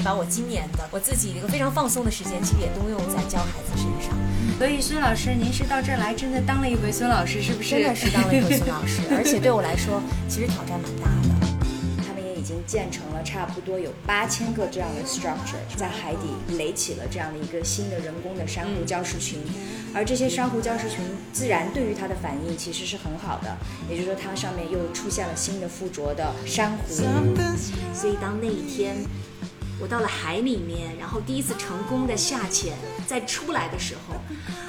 [0.00, 4.16] 是把我今年的我自己一个非常放松的时间，其实也都用在教孩子身上。
[4.56, 7.70] 所以孙老师，您是到这儿来真的当了一回孙老师，是不是？
[7.70, 11.28] 真的是当了一回孙老师，而且对我来说， 其实挑战蛮大的。
[12.06, 19.38] 他们也已经建成了差不多有八千个这样的 structure，在海底垒起了这样的一个新的人工的珊瑚礁石群，
[19.94, 23.54] 而这些珊瑚礁石群自然对于它的反应其实是很好的，
[23.90, 26.94] 也就是说它上面又出现了新的附着的珊瑚，
[27.92, 28.96] 所以当那一天。
[29.80, 32.76] 我到了海里面，然后第一次成功的下潜，
[33.06, 34.14] 再出来的时候，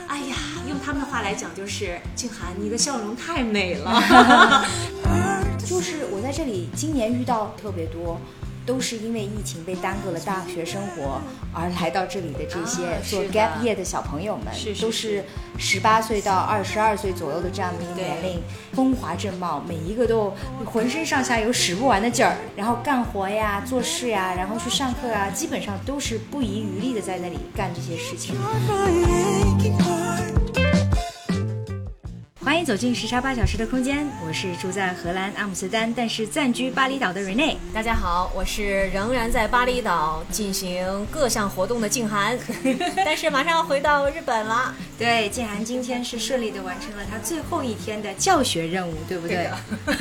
[0.08, 0.36] 哎呀，
[0.70, 4.66] 用他们的话来讲就是静涵，你的笑容太美了。
[5.64, 8.20] 就是我在这里今年遇到特别多。
[8.66, 11.20] 都是因为疫情被耽搁了大学生活
[11.54, 14.46] 而来到这里的这些做 gap year 的小朋友们，
[14.80, 15.24] 都是
[15.58, 18.42] 十八岁到二十二岁左右的这样的一个年龄，
[18.74, 20.34] 风华正茂，每一个都
[20.66, 28.36] 浑身上下有使不完的劲儿，然后干活呀、做事呀，然后去上课啊，基本上都是不遗余力的在那里干这些事情。
[32.52, 37.56] 欢迎走进时差八小时的空间，我是住在荷兰阿姆斯特丹，但是暂居巴厘岛的 Rene。
[37.74, 42.38] 大家好，我是仍然在巴厘岛进行各项活动的静涵，
[43.06, 44.76] 但是马上要回到日本了。
[45.00, 49.50] 对，静涵今天是顺利的完成了她最后一天的教学任务，对不对？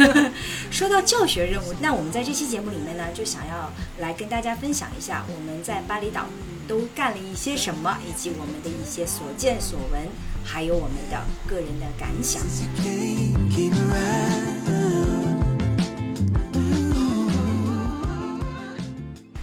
[0.73, 6.27] 说到教学任务，那我们在这期节目里面呢，就想要来跟大家分享一下我们在巴厘岛
[6.67, 10.03] 都干了一些什么，以及我们的一些所见所闻。
[10.53, 12.43] 还有我们的个人的感想。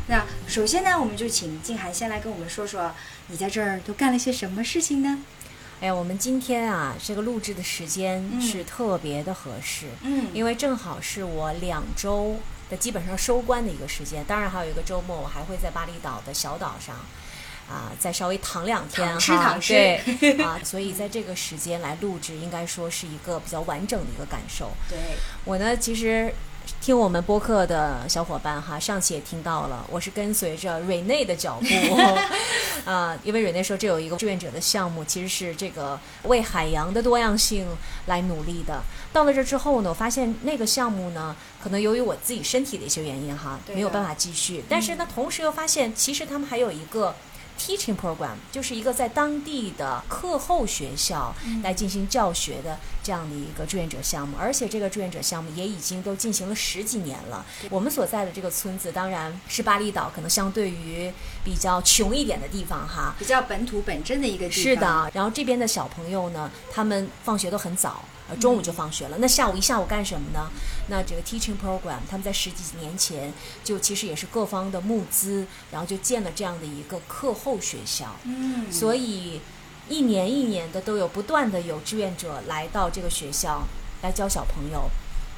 [0.06, 2.92] 那首先呢，我们就请静涵先来跟我们说说，
[3.28, 5.20] 你在这儿都干了些什么事情呢？
[5.80, 12.36] 哎呀，我们今天啊，这个录制的时间是特别的合适，嗯，因为正好是我两周
[12.70, 16.98] 的基本上收官的一个时间，当然还有一个周末，我还会在巴厘岛的小岛上。
[17.70, 19.98] 啊，再稍微躺两天哈，对
[20.42, 24.72] 啊，所以在这个时间来录制，应该说是一个比较完整的一个感受。
[24.90, 24.98] 对
[25.44, 26.34] 我呢，其实
[26.80, 31.98] 听我们播客的小伙伴哈，上期也听到了，我是跟随着瑞内的脚步
[32.90, 37.68] 啊，因为瑞内说这有一个志愿者的项目，其实是这个为海洋的多样性
[38.06, 38.82] 来努力的。
[39.12, 44.64] 到了这之后呢，我发现那个项目呢，可能由于我自己身体的一些原因哈，没有办法继续。
[44.70, 47.14] 但是呢，同时又发现，其实他们还有一个。
[47.58, 57.46] Teaching program 就是一个在当地的课后学校来进行教学的这样的一个志愿者项目，而且这个志愿者项目也已经都进行了十几年了。
[57.70, 61.12] 我们所在的这个村子当然是巴厘岛，可能相对于
[61.44, 64.64] 比较穷一点的地方哈，比较本土本真的一个地方。
[64.64, 68.04] 是的，然后这边的小朋友呢，他们放学都很早。
[68.30, 69.18] 呃，中午就放学了。
[69.20, 70.50] 那下午一下午干什么呢？
[70.90, 73.32] 那这个 teaching program，他们在十几年前
[73.64, 78.16] 就其实也是各方的募资，然后就建了这样的一个课后学校。
[78.24, 79.42] 嗯，所以
[79.88, 83.64] 一年一年的都有不断的有志愿者来到这个学校
[84.02, 84.90] 来教小朋友。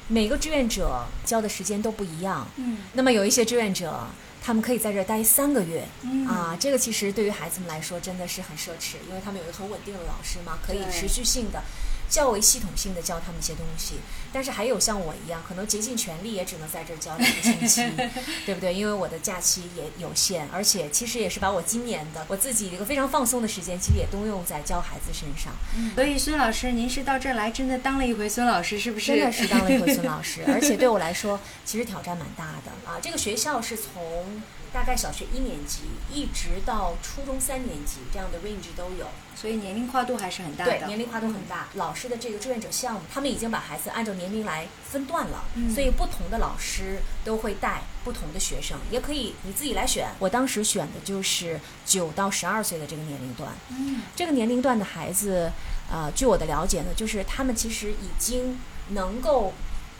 [0.08, 2.44] 每个志愿者教的时间都不一样。
[2.56, 4.08] 嗯，那么有一些志愿者，
[4.42, 5.86] 他们可以在这儿待三个月。
[6.02, 11.62] 嗯，啊，这个其实对于孩子们来说真的是很奢侈，因为他们有一个很稳定的老师嘛，可以持续性的。
[12.10, 13.94] 较为系统性的教他们一些东西，
[14.32, 17.88] 但是还有像我一样，可能竭尽全力也只能在这儿教两个星期，
[18.44, 18.74] 对不对？
[18.74, 25.52] 因为我的假期也有限，而且其实也是把我今年的我自己一个非常放松的时间，其实也都用在教孩子身上。
[25.94, 29.06] 所以孙老师，您是到这儿来真的当了一回孙老师，是不是？
[29.12, 32.98] 真的是当了一回孙老师， 而且对我来说，其实挑战蛮大的啊。
[33.00, 34.42] 这个学校是从。
[34.72, 35.80] 大概小学一年级
[36.14, 39.08] 一直到初中三年级这样的 range 都有，
[39.40, 40.70] 所以年龄跨度还是很大的。
[40.70, 41.68] 对，年龄跨度很大。
[41.74, 50.08] 老师的这个志愿者项目，他们已经把孩子按照年龄来分段了，嗯所以不同的老师都会带不同的学生，也可以你自己来选。
[50.18, 53.50] 我当时选的就是九到十二岁的这个年龄段。
[53.70, 55.50] 嗯，这个年龄段的孩子，
[55.90, 58.58] 呃，据我的了解呢，就是他们其实已经
[58.90, 59.52] 能够。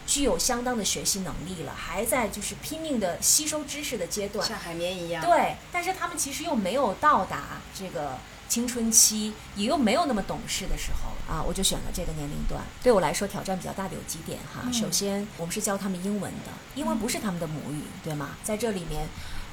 [0.07, 5.25] 具有相当的学习能力了，还在就是拼命的吸收知识的阶段，像海绵一样。
[5.25, 8.19] 对，但是他们其实又没有到达这个
[8.51, 12.61] 青春期，也又没有那么懂事的时候啊，我就选了这个年龄段。
[12.83, 18.31] 对我来说挑战比较大的有几点哈，首先我们是教他们英文的，英文不是他们的母语，对吗？
[18.43, 19.07] 在这里面，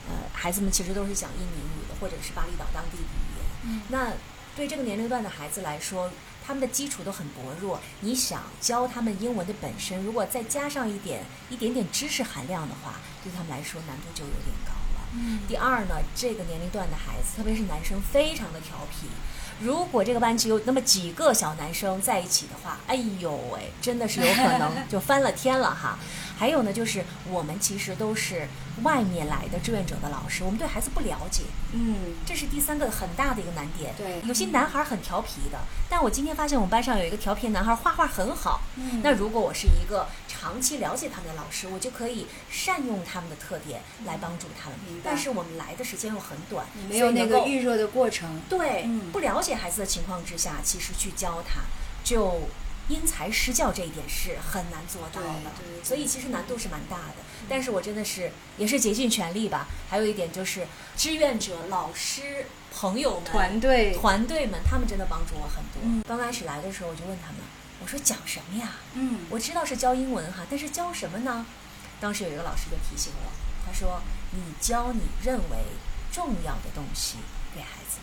[0.09, 3.81] 呃，孩子们其实都是讲印尼语的，或者是巴厘岛当地的语言。
[3.89, 4.11] 那
[4.55, 6.09] 对这个年龄段的孩子来说，
[6.43, 7.79] 他们的基础都很薄弱。
[7.99, 14.76] 你想教他们英文的本身，如果再加上一点一点点知识含量的话，对他们来说难度就有点高了。
[15.13, 15.39] 嗯。
[15.47, 19.07] 第二呢，这个年龄段的孩子，特别是男生，非常的调皮。
[19.59, 25.97] 如果这个班级有那么几个小男生在一起的话，哎呦喂，真的是有可能 就翻了天了哈。
[26.37, 28.47] 还有呢，就是我们其实都是
[28.83, 31.43] 外面来的志愿者的老师，我们对孩子不了解，
[31.73, 31.95] 嗯，
[32.25, 33.93] 这是第三个很大的一个难点。
[33.97, 35.57] 对，有些男孩很调皮的，
[35.89, 38.61] 但我今天发现我们班上有一个调皮男孩，画画很好。
[38.75, 44.77] 嗯，那如果我是一个长期了解他们的老师，我就可以善用他们的特点来帮助他们。
[45.03, 48.39] 但是我们来的时间又很短，没有那个预热的过程。
[48.47, 51.61] 对，不了解孩子的情况之下，其实去教他
[52.03, 52.41] 就。
[52.89, 55.51] 因材施教这一点是很难做到的，
[55.83, 57.15] 所以其实难度是蛮大的。
[57.49, 59.67] 但是我真的是也是竭尽全力吧。
[59.89, 66.03] 还有一点就是志愿者、老师、朋友们、团队、团队们，他们真的帮助我很多。
[66.07, 67.41] 刚开始来的时候，我就问他们，
[67.81, 68.77] 我说讲什么呀？
[68.93, 71.45] 嗯，我知道是教英文哈，但是教什么呢？
[71.99, 73.31] 当时有一个老师就提醒我，
[73.65, 74.01] 他说
[74.31, 75.57] ：“你教你认为
[76.11, 77.17] 重要的东西
[77.53, 77.97] 给孩子。”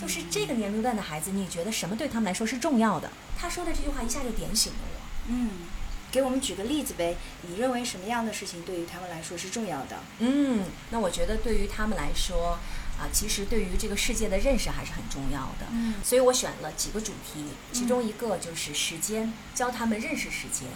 [0.00, 3.10] 就是这个年龄段的孩子，你觉得什么对他们来说是重要的？
[3.36, 5.00] 他说的这句话一下就点醒了我。
[5.28, 5.50] 嗯，
[6.10, 7.16] 给我们举个例子呗？
[7.42, 9.98] 你认为什么样的事情对于他们来说是重要的？
[10.20, 12.58] 嗯，那我觉得对于他们来说，
[12.98, 15.66] 啊，其实对于这个世界的认识还是很重要的。
[15.72, 20.68] 嗯，所以我选了几个主题，其中一个就是时间，教他们认识时间，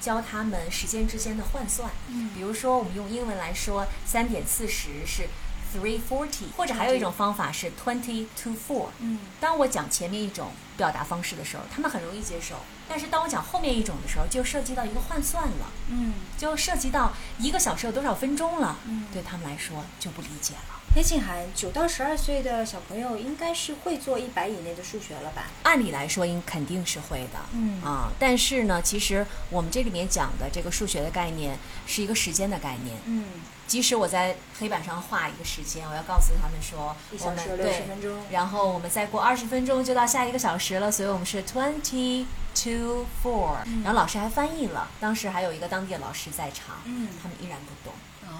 [0.00, 1.90] 教他们时间之间的换算。
[2.08, 5.26] 嗯，比如说我们用英文来说，三点四十是。
[5.72, 8.88] Three forty，或者还有一种方法是 twenty to four。
[8.98, 12.56] 嗯，当我讲前面一种表达方式的时候，他们很容易接受；
[12.88, 15.66] 但是当我讲后面一种的时候，就涉及到一个换算了。
[15.88, 18.76] 嗯，就涉及到一个小时有多少分钟了。
[18.86, 20.80] 嗯，对他们来说就不理解了。
[20.94, 25.46] 黑静涵，九到十二岁的小朋友应该是会做一百以内的数学了吧？
[25.62, 27.38] 按理来说，应肯定是会的。
[27.54, 32.94] 嗯啊，但是呢，其实我们这里面讲的这个数学的概念是一个时间的概念。
[33.06, 33.24] 嗯。
[33.66, 43.56] 即使我在黑板上画一个时间，我要告诉他们说，我们六十分钟，然后我们再过二十分钟就到下一个小时了，所以我们是 twenty to four。
[43.82, 47.94] 然后老师还翻译了，当时还有一个当地的老师在场，嗯，他们依然不懂。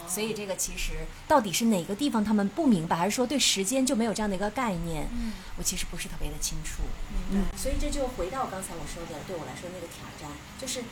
[0.06, 5.08] 所以这个其实到底是哪个地方他们不明白，还是说对时间就没有这样的一个概念？
[5.12, 6.82] 嗯，我其实不是特别的清楚。
[7.30, 10.28] 嗯，所以这就回到刚才我说的，对我来说那个挑战
[10.60, 10.84] 就是。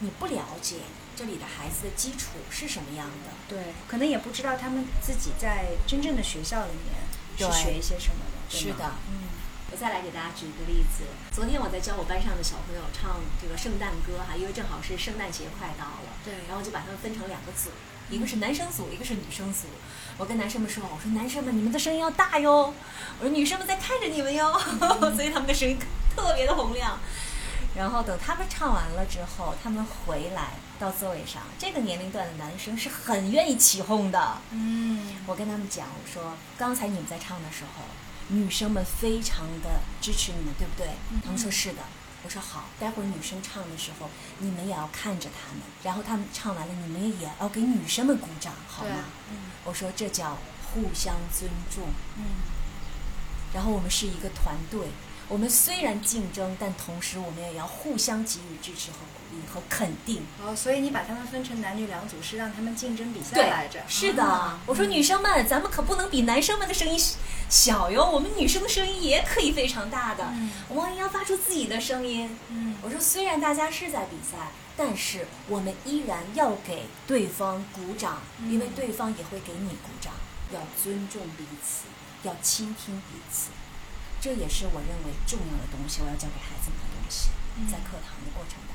[0.00, 0.78] 你不了解
[1.16, 7.00] 这里的孩子的基础是什么样的，对，可能也不知道他们自己在真正的学校里面
[7.36, 8.56] 是学一些什么的。
[8.56, 9.28] 是的，嗯。
[9.72, 11.02] 我再来给大家举一个例子。
[11.32, 17.70] 昨天我在教我班上的小朋友唱这个圣诞歌哈，因为正好是圣诞节快到了，对，然后就把他们分成两个组，
[18.08, 19.66] 一个是男生组，一个是女生组。
[20.16, 22.72] 我跟男生们说，我说男生们你们的声音要大哟，
[23.18, 24.56] 我说女生们在看着你们哟，
[25.16, 25.76] 所以他们的声音
[26.14, 27.00] 特别的洪亮。
[27.74, 34.38] 然后等他们唱完了之后，他们回来到座位上，这个年龄段的男生是很愿意起哄的。
[34.50, 37.84] 嗯，我跟他们讲，我说刚才你们在唱的时候，
[38.28, 40.88] 女生们非常的支持你们，对不对？
[41.24, 41.82] 他们说是的。
[42.24, 49.04] 我说好，待会儿女生唱的时候，你们也要看着他们，然后他们唱完了，你们也要给女生们鼓掌，好吗？
[49.30, 50.38] 嗯，我说这叫
[50.72, 51.84] 互相尊重。
[52.16, 52.24] 嗯，
[53.52, 54.88] 然后我们是一个团队。
[55.28, 60.22] 我们虽然竞争，但同时我们也要互相给予支持和鼓励和肯定。
[60.42, 63.80] 哦，所以你把他们分成男女两组，是让他们竞争比赛来着？
[63.88, 66.98] 是的，我说女生们，咱们可不能比男生们的声音
[67.48, 70.32] 小哟，我们女生的声音也可以非常大的，
[70.68, 72.36] 我们要发出自己的声音。
[72.48, 80.12] 嗯，我说虽然大家是在比赛，但是我们依然要给对方鼓掌，因为对方也会给你鼓掌。
[80.52, 81.86] 要尊重彼此，
[82.22, 83.48] 要倾听彼此。
[84.20, 87.30] 这也是我认为重要的东西，我要教给孩子们的东西，
[87.66, 88.73] 在课堂的过程当中。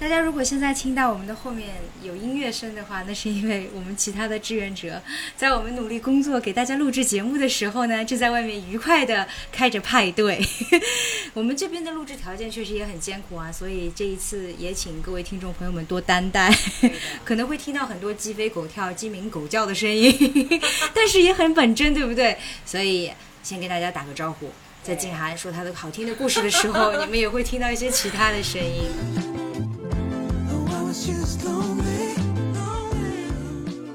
[0.00, 1.68] 大家如果现在听到我们的后面
[2.02, 5.00] 有音乐声的话，那是因为我们其他的志愿者
[5.36, 10.44] 在我们努力工作、给大家录制节目的时候呢，就在外面愉快的开着派对。
[11.32, 16.52] 我们这边的录制条件确实也很艰苦啊，所以这一次也请各位听众朋友们多担待，
[17.24, 20.12] 可能会听到很多鸡飞狗跳、鸡鸣狗叫的声音，
[20.92, 22.36] 但是也很本真，对不对？
[22.66, 23.10] 所以
[23.44, 24.50] 先给大家打个招呼。
[24.82, 29.73] 在静涵说她的好听的故事的时候，你们也会听到一些其他的声音。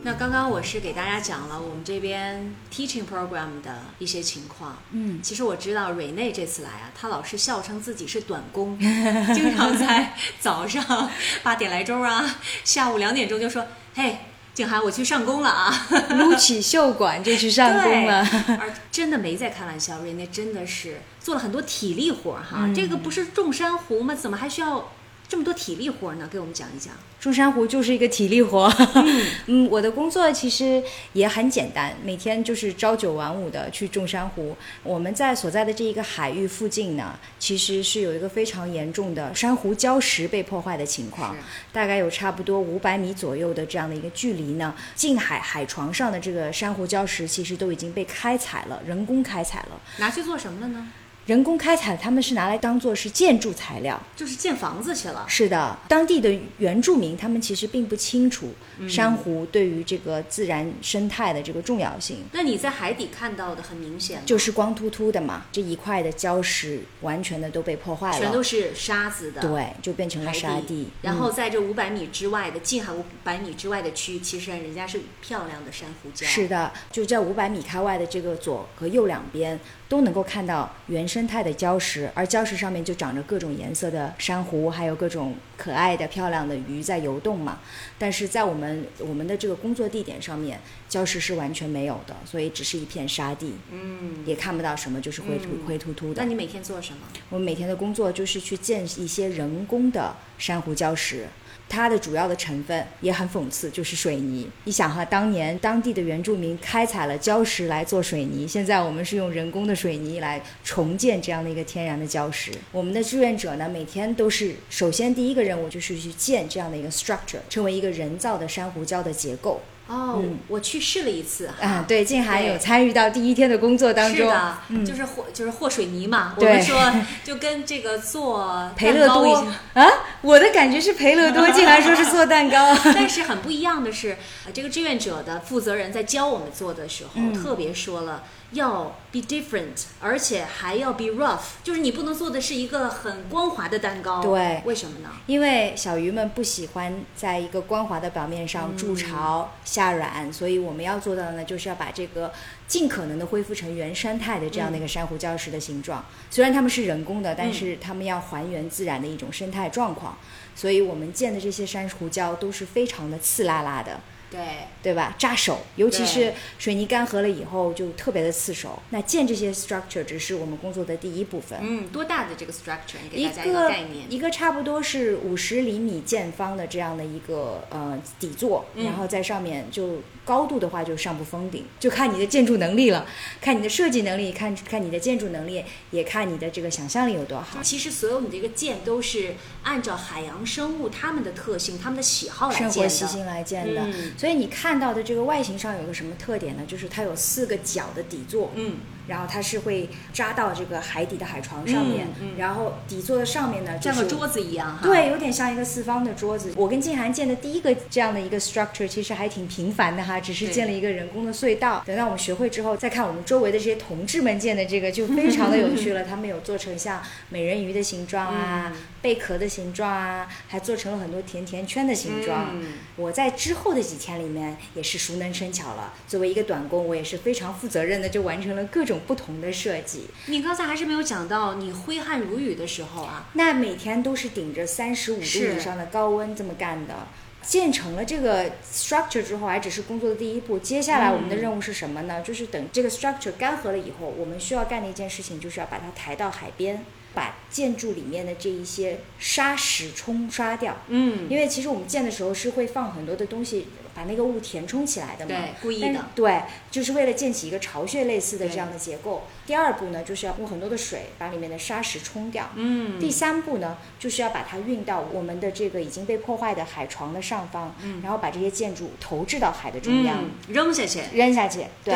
[0.04, 4.78] 那刚刚我是给大家讲了我们这边 teaching program 的一些情况。
[4.92, 8.78] 嗯，其实我知道瑞内这次来啊，他老是笑称自己是短工，
[9.34, 11.10] 经常在早上
[11.44, 13.66] 八点来钟啊，下午两点钟就说
[13.96, 14.18] ：“嘿。”
[14.52, 15.88] 景涵，我去上工了啊，
[16.18, 18.28] 撸起袖管就去 上工了。
[18.60, 22.70] 而真的没在开玩笑，瑞内真的是做了很多体力活哈。
[22.76, 24.14] 这个不是种珊瑚吗？
[24.14, 24.92] 怎么还需要？
[25.30, 26.92] 这么多体力活呢，给我们讲一讲。
[27.20, 28.68] 种珊瑚就是一个体力活。
[29.46, 30.82] 嗯，我的工作其实
[31.14, 34.58] 也很简单，每天就是朝九晚五的去种珊瑚。
[34.82, 41.36] 我们在所在的这一个海域附近呢，其实是有一个非常严重的珊瑚礁石被破坏的情况，
[41.72, 44.74] 大概有差不多五百米左右的这样的一个距离呢。
[44.96, 50.88] 近海海床上的这个珊瑚礁石其实都已经被开采了，人工开采了，拿去做什么了呢？
[51.30, 55.26] 人工开采，他们是拿来当做是建筑材料，就是建房子去了。
[55.28, 58.52] 是的，当地的原住民他们其实并不清楚
[58.88, 62.24] 珊瑚对于这个自然生态的这个重要性。
[62.32, 70.88] 那你在海底看到的很明显，就是光秃秃的嘛，这一块的礁石完全的都被破坏了，全都是沙子的，对，就变成了沙地。
[71.04, 76.26] 然后在这五百米之外的近海五百米之外的区域，其实人家是漂亮的珊瑚礁。
[76.26, 79.60] 是的，就在五百米开外的这个左和右两边。
[79.90, 87.60] 都能够看到原生态的礁石，而礁石上面就长着各种颜色的珊瑚，还有各种可爱的、漂亮的鱼在游动嘛。
[87.98, 96.22] 但是在我们我们的这个工作地点上面，礁石是完全没有的，所以只是一片沙地，嗯，也看不到什么，就是灰秃灰秃秃的。
[96.22, 97.00] 那你每天做什么？
[97.32, 101.26] 我们每天的工作就是去建一些人工的珊瑚礁石。
[101.70, 104.50] 它的主要的成分也很讽刺，就是水泥。
[104.64, 112.52] 你想哈，当年当地的原住民开采了礁石来做水泥，现在我们是用人工的水泥来重建这样的一个天然的礁石。
[112.72, 119.62] 我们的志愿者呢，每天都是首先第一个任务就是去建这样的一个 structure，成为一个人造的珊瑚礁的结构。
[119.90, 121.50] 哦，我去试了一次。
[121.60, 124.18] 啊，对，静涵有参与到第一天的工作当中。
[124.18, 126.36] 是的，就是和就是和水泥嘛。
[126.38, 126.94] 我们说
[127.24, 129.88] 就跟这个做 培乐多啊，
[130.22, 132.78] 我的感觉是培乐多， 静涵说是做蛋糕。
[132.94, 134.16] 但是很不一样的是，
[134.54, 138.24] 这个志愿者的负责人在教我们做的时候，特别说了。
[138.52, 144.22] 要 be different，而且还要 be rough，就是你不能做的是一个很光滑的蛋糕。
[144.22, 145.10] 对，为什么呢？
[145.28, 152.32] 因为小鱼们不喜欢在一个光滑的表面上筑巢下卵，所以我们要做到的呢，就是要把这个
[152.68, 156.04] 尽可能的恢复成原生态的这样的一个珊瑚礁石的形状。
[156.32, 160.18] 虽然它们是人工的，但是它们要还原自然的一种生态状况，
[160.56, 164.00] 所以我们建的这些珊瑚礁都是非常的刺啦啦的。
[164.32, 164.40] 对
[164.84, 165.16] 对吧？
[165.18, 168.82] 扎手，尤其是水泥干涸了以后，就特别的刺手。
[168.92, 171.60] 那建这些 structure 只是我们工作的第一部分。
[171.62, 172.98] 嗯，多大的这个 structure？
[173.12, 174.12] 给大家一个概念。
[174.12, 183.06] 一个差不多是五十厘米见方的这样的一个呃底座，然后在上面就高度的话就上不封顶，就看你的建筑能力了，
[183.42, 187.62] 看你的设计能力，看看你的建筑能力，也看你的这个想象力有多好。
[187.64, 193.88] 其实所有你的这个建都是按照海洋生物它们的特性、它们的喜好来建的，生活习性来建的。
[194.20, 196.64] 所以你看到的这个外形上有个什么特点呢？
[196.68, 198.52] 就是它有四个角的底座。
[198.56, 198.76] 嗯。
[199.10, 204.84] 然后它是会扎到这个海底的海床上面，然后底座的上面呢，像个桌子一样哈。
[204.84, 206.54] 对，有点像一个四方的桌子。
[206.56, 211.84] 我跟静涵建的第一个这样的一个 structure 其实还挺平凡的哈，只是建了一个人工的隧道。
[211.88, 216.04] 等到我们学会之后，再看我们周围的这些同志们建的这个，就非常的有趣了。
[216.08, 222.56] 他们有做成像美人鱼的形状啊，贝壳的形状啊，还做成了很多甜甜圈的形状。
[222.96, 225.94] 我在之后的几天里面也是熟能生巧了。
[226.08, 228.99] 作为一个短工，我也是非常负责任的，就完成了各种。
[229.00, 233.30] 不同的设计，你刚才还是没有讲到你挥汗如雨的时候啊。
[233.34, 237.08] 那每天都是顶着三十五度以上的高温这么干的。
[237.42, 240.60] 建成了这个 structure 之后，还只是工作的第一步。
[240.60, 242.22] 接下来我们的任务是什么呢？
[242.22, 250.78] 就是等这个 structure 干涸了以后，我们需要干的一件事情，就是要把它抬到海边，把建筑里面的这一些沙石冲刷掉。
[250.88, 253.68] 嗯，因为其实我们建的时候是会放很多的东西。
[253.96, 259.24] 把那个雾填充起来的嘛，对，故意的，对，就是为了建起一个巢穴类似的这样的结构。
[259.46, 262.50] 第二步呢，就是要用很多的水把里面的沙石冲掉。
[262.56, 262.98] 嗯。
[262.98, 271.66] 第三步呢，就是要把它运到我们的这个已经被破坏的海床的上方，嗯，然后把这些建筑投掷到海的中央，扔下去，扔下去。
[271.84, 271.94] 对。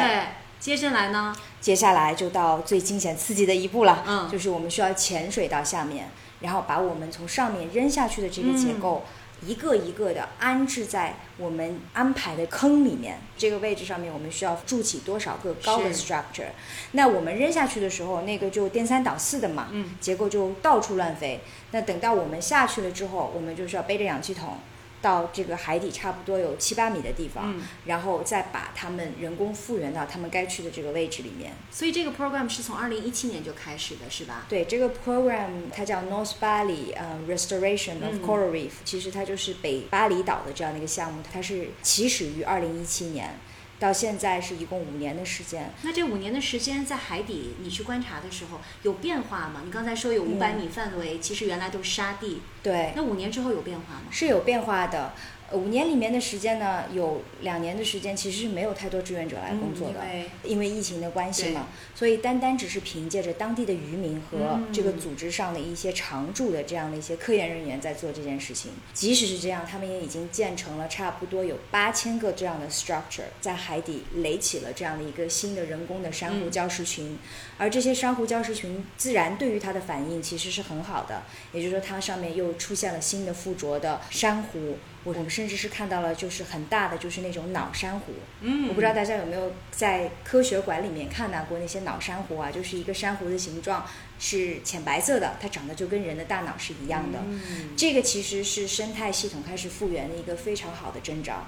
[0.64, 1.36] 接下来呢？
[1.60, 9.04] 接下来就到最惊险刺激的一步了，嗯，就是我们需要潜水到下面，然后把我们从上面扔下去的这个结构。
[9.46, 16.48] 一个一个的安置在我们安排的坑里面，这个位置上面我们需要筑起多少个高的 structure？
[16.94, 19.68] 那我们扔下去的时候，那个就颠三倒四的嘛，
[20.00, 21.42] 结构就到处乱飞。
[21.72, 24.58] 那等到我们下去了之后，我们就是要背着氧气筒，
[25.04, 27.54] 到这个海底差不多有七八米的地方，
[27.86, 31.52] 然后再把他们人工复原到他们该去的这个位置里面。
[31.70, 34.46] 所以这个 program 是从二零一七年就开始的，是吧？
[34.48, 43.38] 对，这个 program 它叫 North Bali 呃 Restoration of Coral Reef，其实它就是北巴厘岛的这样的一个项目，它是起始于二零一七年。
[43.84, 45.74] 到现在是一共五年的时间。
[45.82, 49.62] 那这五年的时间在海底，你去观察的时候有变化吗？
[49.66, 52.42] 你刚才说有五百米范围，其实原来都是沙地。
[52.64, 52.94] 对。
[52.96, 54.04] 那五年之后有变化吗？
[54.10, 55.12] 是有变化的。
[55.54, 60.00] 五年里面的时间呢，有两年的时间其实是没有太多志愿者来工作的，
[60.44, 68.72] 因为疫情的关系嘛，所以单单只是凭借着当地的渔民和这个组织上的一些常驻的这样的一些科研人员在做这件事情。
[68.94, 77.18] 即使是这样，他们也已经建成了差不多有八千个这样的 structure，在海底垒起了这样的一个新的人工的珊瑚礁石群，
[77.58, 84.78] 而这些珊瑚礁石群自然对于它的反应其实是很好的，也就是说它上面又出现了新的附着的珊瑚。
[85.04, 88.14] 我们甚至是看到了，就是很大的，就是那种脑珊瑚。
[88.42, 92.50] 嗯，我不知道大家有没有在科学馆里面看到过那些脑珊瑚啊？
[92.50, 93.86] 就是一个珊瑚的形状
[94.20, 97.20] 是浅白色的，它长得就跟人的大脑是一样的。
[97.28, 101.46] 嗯，这个其实是生态系统开始复原的一个非常好的征兆。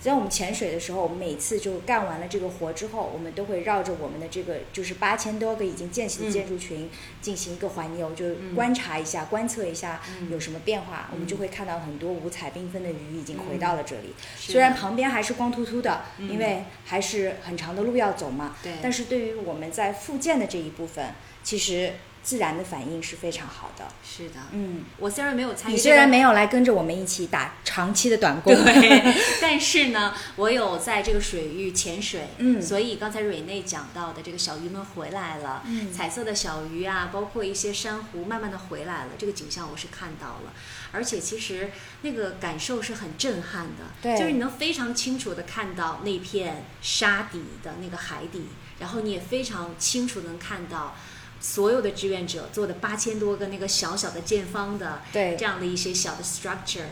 [0.00, 6.88] 在我们潜水的时候，我们每次就干完了这个活之后，我们都会绕着我们的这个就是八千多个已经建起的建筑群
[7.20, 11.10] 进行一个环游，就观察一下、观测一下有什么变化。
[11.12, 14.14] 我们就会看到很多五彩缤纷的鱼已经回到了这里。
[14.38, 18.56] 虽然旁边还是光秃秃的，因为还是很长的路要走嘛。
[18.62, 18.72] 对。
[18.82, 21.14] 但是对于我们在复建的这一部分，
[21.44, 21.92] 其实。
[22.22, 23.86] 自然的反应是非常好的。
[24.04, 40.52] 是的，嗯，我虽然没有参与，你虽然没有来跟着我们一起打长期的短工，对， 但是呢，我有在这个水域潜水，嗯，所以刚才瑞内讲到的这个小鱼们回来了，嗯，彩色的小鱼啊，包括一些珊瑚慢慢的回来了，这个景象我是看到了，
[40.92, 41.70] 而且其实
[42.02, 48.46] 那个感受是很震撼的，对，就是你能非常清楚的看到那片沙底的那个海底，
[48.78, 50.94] 然后你也非常清楚能看到。
[51.40, 55.36] 所有的志愿者做的八千多个那个小小的建方的，对。
[55.38, 56.84] 这样的一些小的 structure，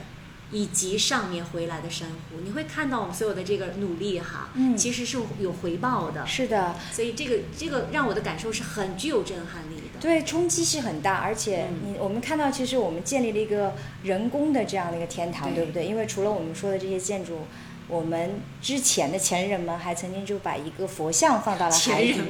[0.51, 15.87] 以及上面回来的珊瑚，你会看到我们所有的这个努力哈，嗯，其实是有回报的，是的，所以这个这个让我的感受是很具有震撼力的，对，冲击是很大，而且你我们看到其实我们建立了一个人工的这样的一个天堂，对不对？
[15.87, 17.41] 因为除了我们说的这些建筑。
[17.89, 22.21] 我们之前的前人们还曾经就把一个佛像放到了海底，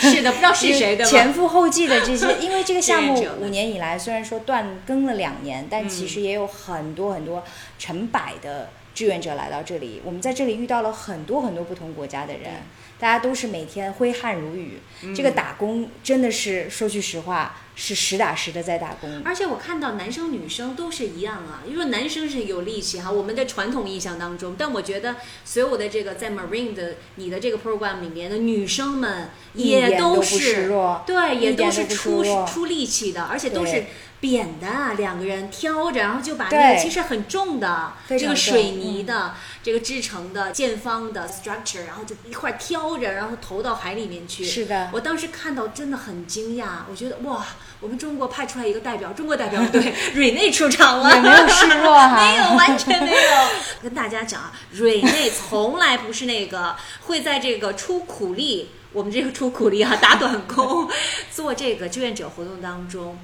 [0.00, 1.04] 是的，不知道是谁 的。
[1.04, 7.42] 前赴后继的这些，因为这个项目 五年以来虽然说断更了两年，但其实也有很多很多
[7.78, 10.02] 成百的志愿者来到这里。
[10.04, 12.50] 我们在这里遇到了很多很多不同国家的人，
[12.98, 14.80] 大家都是每天挥汗如雨。
[15.14, 17.56] 这个打工真的是说句实话。
[17.80, 30.68] 是实打实的在打工，而且我看到男生女生都是一样啊，因为男生是有力气哈，我们的传统印象当中，但我觉得所有的这个在 Marine 的你的这个 program 里面的女生们也都是
[31.06, 33.84] 对，也都是出出力气的，而且都是。
[34.20, 44.44] 扁的两个人挑着，然后就把那个其实很重的这个水泥的这个制成的建方的 structure，然后就一块挑着，然后投到海里面去。
[44.44, 47.46] 是的，我当时看到真的很惊讶，我觉得哇，
[47.78, 53.18] 我们中国派出来一个代表，中国代表队 瑞内出场了，也没有失落哈， 没有，完全没有。
[53.80, 60.88] 跟大家讲啊，瑞内从来不是那个会在这个出苦力，我们这个出苦力啊，打短工，
[61.30, 63.16] 做这个志愿者活动当中。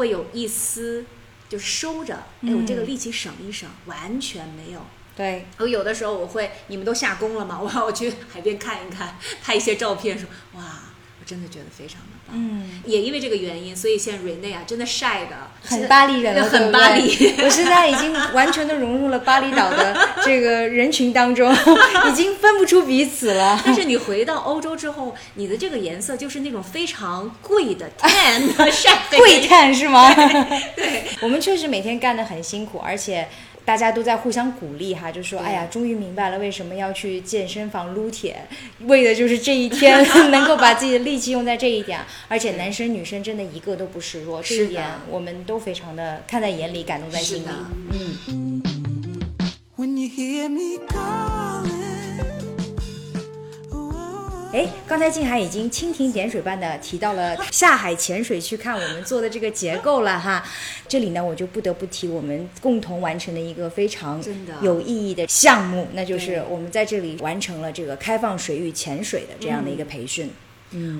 [0.00, 1.04] 会有一丝，
[1.46, 4.80] 就收着，哎，我这个力气省一省，完全没有。
[5.14, 7.60] 对，我有的时候我会，你们都下工了吗？
[7.62, 10.89] 我要我去海边看一看，拍一些照片，说哇，我
[11.30, 12.34] 真的觉得非常的棒。
[12.34, 17.34] 嗯，也因为这个原因，所以现在瑞内啊，真的晒的很巴黎人了，很巴黎。
[17.44, 21.54] 我现在已经完全的融入了巴厘岛的这个人群当中，
[22.10, 23.62] 已经分不出彼此了。
[23.64, 30.12] 但是你回到欧洲之后，你的这个颜色就是那种非常贵的 tan 晒贵 tan 是吗？
[30.74, 33.28] 对，我们确实每天干的很辛苦，而且。
[33.64, 38.44] 大家都在互相鼓励哈，就说：“哎呀，终于明白了为什么要去健身房撸铁，
[38.86, 42.00] 为的就是这一天 能够把自己的力气用在这一点。
[42.28, 47.48] 而且男生女生真的一个都不示弱，这一点我们都非常的看在眼里，感动在心里。”
[47.92, 48.62] 嗯。
[54.52, 60.44] 哎，刚才静海已经蜻蜓点水般的提到了下海潜水去看我们做的这个结构了哈，
[60.88, 64.20] 这里呢我就不得不提我们共同完成的一个非常
[64.60, 70.26] 有意义的项目，那就是我们在这里完成了这个开放水域潜水的这样的一个培训。
[70.26, 70.30] 嗯，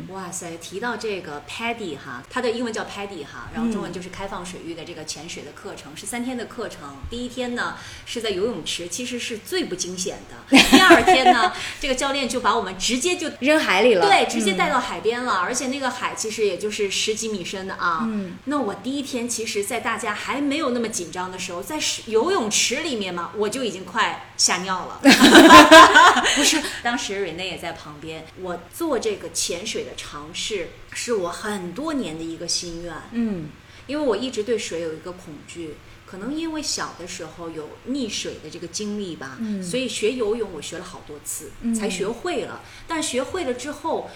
[0.08, 6.96] 哇塞，提到这个 Paddy 哈，它的英文叫 Paddy 哈，然后中文就是开放水域的这个潜水的课程，是三天的课程。
[7.08, 10.58] 第一天呢是在游泳池，其实是最不惊险的。
[10.70, 18.00] 第二天呢，这个教练就把我们直接就扔海里了，对，直接带到海边了，而且那个海其实也就是十几米深的啊。
[18.02, 25.00] 嗯，那我第一天其实，在大家还没有那么紧张的时候，在游泳池里面嘛，我就已经快吓尿了。
[26.34, 32.94] 不是，当时瑞内也在旁边，我做这个潜水的尝试是我很多年的一个心愿。
[33.12, 33.50] 嗯，
[33.86, 35.74] 因为我一直对水有一个恐惧，
[36.06, 42.62] 可能因为小的时候有溺水的这个经历吧，嗯，所以学游泳我学了好多次才学会了。
[42.88, 44.08] 但学会了之后，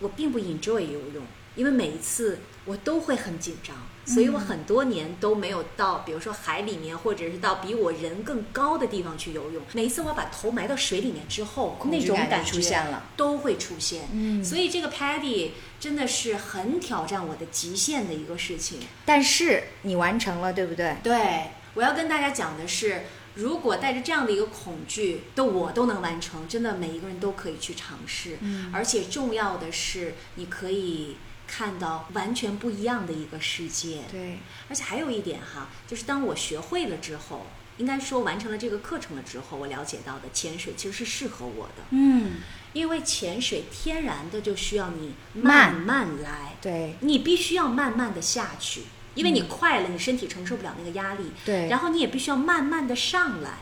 [0.00, 3.76] 我并不 enjoy 游泳，因为每一次我都会很紧张。
[4.08, 9.62] 所以我很多年都没有到，比如说海里面，或者是到比我人更高的地方去游泳。
[9.74, 14.08] 每一次我把头埋到水里面之后，那种感觉出现了，都会出现。
[14.12, 18.80] 嗯，所以这个 Paddy 真的是很挑战我的极限的一个事情。
[19.04, 20.96] 但是你完成了，对不对？
[21.02, 23.02] 对，我要跟大家讲的是，
[23.34, 28.38] 如果带着这样的一个恐惧的我都能完成，真的每一个人都可以去尝试。
[28.40, 31.16] 嗯，而且重要的是，你可以。
[31.48, 34.38] 看到完全不一样的一个世界，对。
[34.68, 37.46] 而且还有一点哈，就是当我学会了之后，
[37.78, 41.84] 应该说完成了这个课程了之后，我了解到的潜水其实是适合我的。
[41.90, 42.32] 嗯，
[42.74, 48.82] 因为潜水天然的就需要你慢慢来，对，你必须要慢慢的下去，
[49.14, 51.32] 因为你快了，你身体承受不了那个压力。
[51.44, 51.68] 对。
[51.68, 53.60] 然后你也必须要慢慢的上来，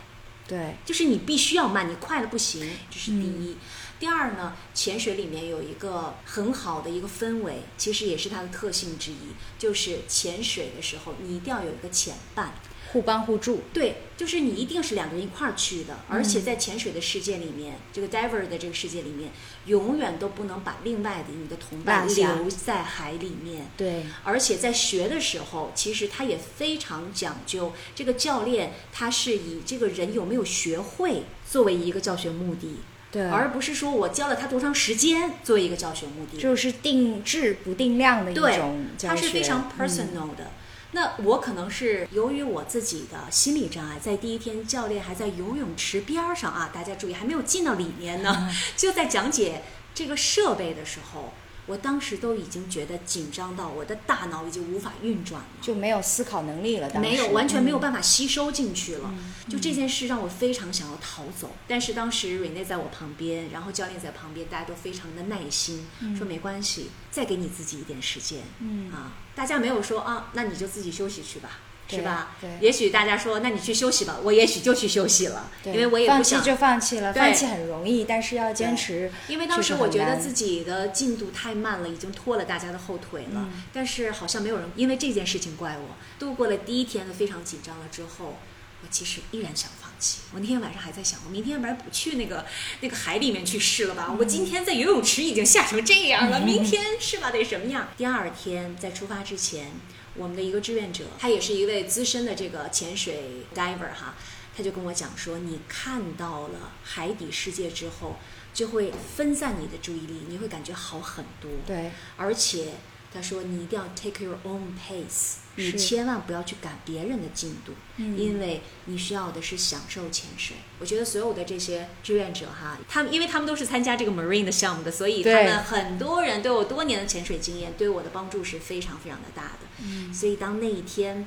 [0.48, 3.56] 对，就是你必须要慢，你快了不行，这是第一。
[3.98, 12.52] 第二呢，潜水里面有一个很好的一个氛围，其实也是它的特性之一，就是潜水的时候你一定要有一个潜伴，
[12.92, 13.62] 互帮互助。
[13.72, 19.30] 对，就是你一定是两个人一块儿去的，而且在潜水的世界里面，这个 diver 的这个世界里面，
[19.64, 23.70] 永远都不能把另外的你的同伴留在海里面。
[23.78, 32.76] 对，而且在学的时候，其实他也非常讲究，这个教练他是以这个人有没有学会作为一个教学目的。
[33.16, 40.50] 对，而不是说我教了他多长时间作为一个教学目的，就是定制不定量的一种教学，它是非常 personal 的。
[40.92, 49.62] 那我可能是由于我自己的心理障碍，在第一天教练还在游泳池边上啊，大家注意还没有进到里面呢，就在讲解
[49.94, 51.32] 这个设备的时候。
[51.66, 56.88] 我当时都已经觉得紧张到我的大脑已经无法运转了，就没有思考能力了。
[57.00, 59.12] 没有，完全没有办法吸收进去了。
[59.48, 61.56] 就这件事让我非常想要逃走。
[61.66, 68.42] 但是当时瑞内在我旁边，然后教练在旁边，大家都非常的耐心，说没关系，再给你自己一点时间。
[68.60, 71.50] 嗯啊，大家没有说啊，那你就自己休息去吧。
[71.88, 72.34] 是吧？
[72.40, 79.12] 对，也许大家说，那你去休息吧，我也许就去休息了，因为我也放弃就放弃了，放弃很容易，但是要坚持。
[79.28, 83.48] 因为当时我觉得自己的进度太慢了，已经拖了大家的后腿了。
[83.72, 85.96] 但是好像没有人因为这件事情怪我。
[86.18, 88.36] 度过了第一天的非常紧张了之后，
[88.82, 90.22] 我其实依然想放弃。
[90.32, 92.44] 我那天晚上还在想，我明天要不然不去那个
[92.80, 94.12] 那个海里面去试了吧？
[94.18, 97.30] 我今天在游泳池已经吓成这样了， 明天是吧？
[97.30, 97.88] 得什么样？
[97.96, 99.70] 第二天在出发之前。
[100.18, 104.14] 我们的一个志愿者，他也是一位资深的这个潜水 diver 哈，
[104.56, 108.16] 他就跟我讲说，你看到了海底世界之后，
[108.52, 111.50] 就会分散你的注意力，你会感觉好很多。
[111.66, 112.74] 对，而且
[113.12, 115.36] 他说你一定要 take your own pace。
[115.58, 120.54] 你千万不要去赶别人的进度，因为你需要的是享受潜水。
[120.78, 129.65] 我觉得所有的这些志愿者哈，他们因为他们都是参加这个 marine 的项目的，所以他们很多人都有多年的潜水经验，对我的帮助是非常非常的大的。
[129.82, 131.26] 嗯，所以当那一天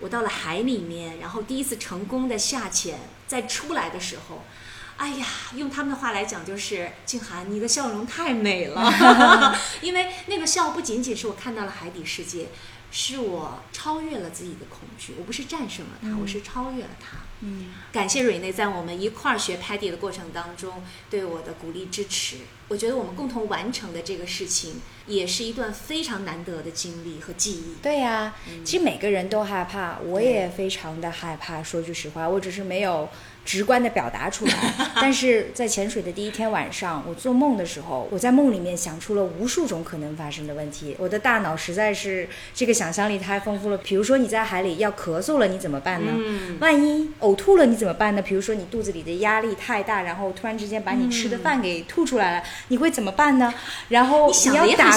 [0.00, 4.42] 我到了海里面，然后第一次成功的下潜，再出来的时候，
[4.96, 8.92] 哎呀，用他们的话来讲就是静涵，你的笑容太美了，
[9.80, 12.48] 因为那个笑不仅仅是我看到了海底世界。
[12.90, 17.18] 是我超越了自己的恐惧，我不是战胜了它，我是超越了它。
[17.40, 22.38] 嗯，感谢瑞内在我们一块儿学 Paddy 的过程当中对我的鼓励支持。
[22.66, 27.74] 我觉得我们共同完成的这个事情，也是一段非常难得的经历和记忆。
[27.82, 31.62] 对呀，其实每个人都害怕，我也非常的害怕。
[31.62, 33.08] 说句实话，我只是没有。
[33.48, 34.52] 直观的表达出来，
[35.00, 43.78] 但是在潜水的第一天晚上，我做梦的时候，我在梦里面想出了无数种可能发生的问题，我的大脑实在是这个想象力太丰富了。
[43.78, 46.12] 比如说你在海里要咳嗽了，你怎么办呢？
[46.14, 48.20] 嗯万一呕吐了，你怎么办呢？
[48.20, 53.54] 比如说你肚子里的压力太大，然后突然之间把你吃的饭给吐出来了，你会怎么办呢？
[53.88, 54.94] 然后你想打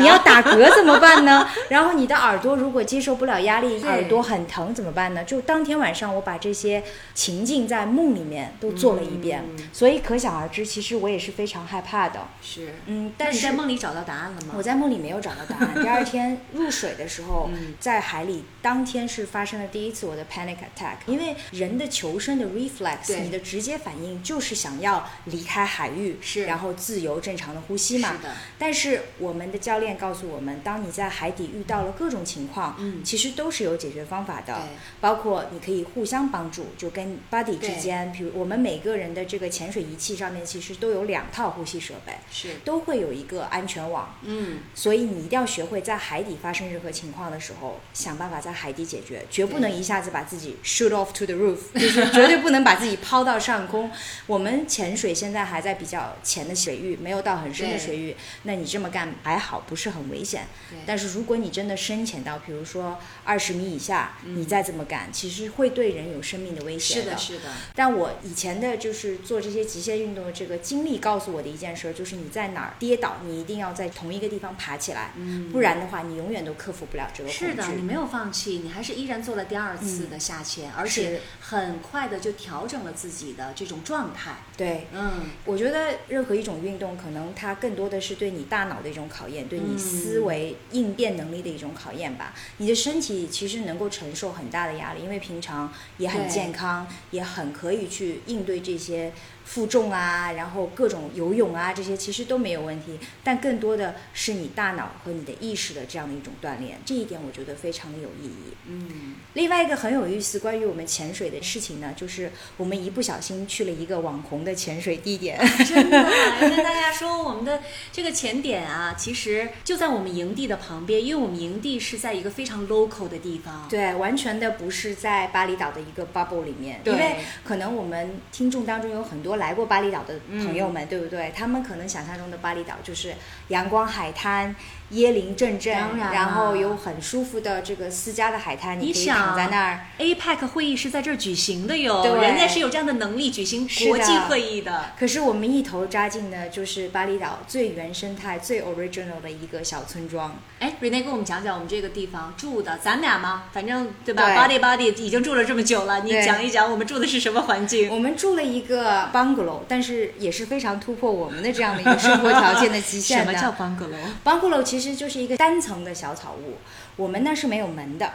[0.00, 1.48] 你要打嗝怎么办呢？
[1.70, 5.22] 然后你的耳朵如果接受不了压力，对耳朵很疼怎么办呢？
[5.22, 6.82] 就当天晚上我把这些
[7.14, 12.26] 情境在梦里面都做了一遍，嗯所以可想而知，其实我也是非常害怕的。
[12.42, 14.54] 是，嗯，但是在梦里找到答案了吗？
[14.56, 15.74] 我在梦里没有找到答案。
[15.82, 20.96] 第二天入水的时候，嗯在海里，当天是发生了第一次我的 panic attack。
[21.06, 28.12] 因为人的求生的 reflex，你的直接反应就是想要离开海域，是然后自由正常的呼吸嘛。
[28.12, 34.62] 是的，但是我们的教练告诉我们，当你在海底遇到了各种情况，嗯其实都是有解决方法的对。
[35.00, 37.81] 包括你可以互相帮助，就跟 buddy 对之间，
[38.12, 44.14] 比如我们每个人的这个潜水仪器上面其实都有两套呼吸设备，是，都会有一个安全网。
[44.22, 53.90] 嗯，所以你一定要学会在海底发生任何情况的时候，想办法在海底解决，绝不能一下子把自己 shoot off to the roof，就是绝对不能把自己抛到上空。
[54.26, 60.46] 我们潜水现在还在比较浅的水域，没有到很深的水域，那你这么干还好，不是很危险。
[60.84, 64.42] 但是如果你真的深潜到，比如说二十米以下，嗯。
[64.42, 67.42] 你再这么干，其实会对人有生命的威胁是的，是的，
[67.74, 75.12] 但我以前的就是做这些极限运动的这个经历告诉我的一件事儿，就是你在哪儿跌倒，你一定要在同一个地方爬起来，
[75.50, 77.46] 不然的话，你永远都克服不了这个恐惧。
[77.46, 84.36] 是的，你没有放弃，你还是依然做了第二次的下潜，而且很快的就调整了自己的这种状态。
[84.56, 84.86] 对。
[84.92, 92.34] 嗯，我觉得任何一种运动，可能它更多的是对你大脑的一种考验，对你嗯思维应变能力的一种考验吧。
[92.58, 99.12] 你的身体其实能够承受很大的压力，因为平常也很健康，也很可以去应对这些
[99.44, 102.98] 负重啊，然后各种游泳啊，这些其实都没有问题。
[103.24, 108.54] 但更多的是你大脑和你的意识的这样的一种锻炼，这一点我觉得非常的有意义。
[108.66, 115.38] 嗯，另外一个很有意思关于我们潜水的事情呢，就是我们一不小心去了一个网红的潜水地点。
[115.66, 115.96] 真的，
[116.40, 117.60] 要跟大家说，我们的
[117.92, 123.66] 这个潜点啊，其实就在我们营地的旁边，因为我们营地是在一个非常 local 的地方。
[123.68, 131.32] 对，完全的不是在巴厘岛的一个 bubble 里面，对因为可能我们听众当中有很多来过巴厘岛的朋友们，对不对？
[131.36, 133.14] 他们可能想象中的巴厘岛就是
[133.48, 134.54] 阳光海滩。
[134.92, 139.80] 椰林阵阵，当然然后有很舒服的这个私家的海滩，你可以躺在那儿。
[139.98, 144.92] APEC 会议是在这儿举行的哟，对人家是有这样的能力举行国际会议的。
[144.98, 150.36] 可是我们一头扎进的就是巴厘岛最原生态、最 original 的一个小村庄。
[150.58, 157.88] 哎，Rene 给我们讲讲我们这个地方住的，咱们俩吗，反正对吧对？Body Body 已经住了这么久了，你讲一讲我们住的是什么环境？
[157.90, 163.32] 我们住了一个 bungalow，但是也是非常突破我们的这样的一个生活条件的极限的。
[163.32, 166.54] 什么叫 bungalow？bungalow 其实就是一个单层的小草屋，
[166.96, 168.12] 我们呢是没有门的，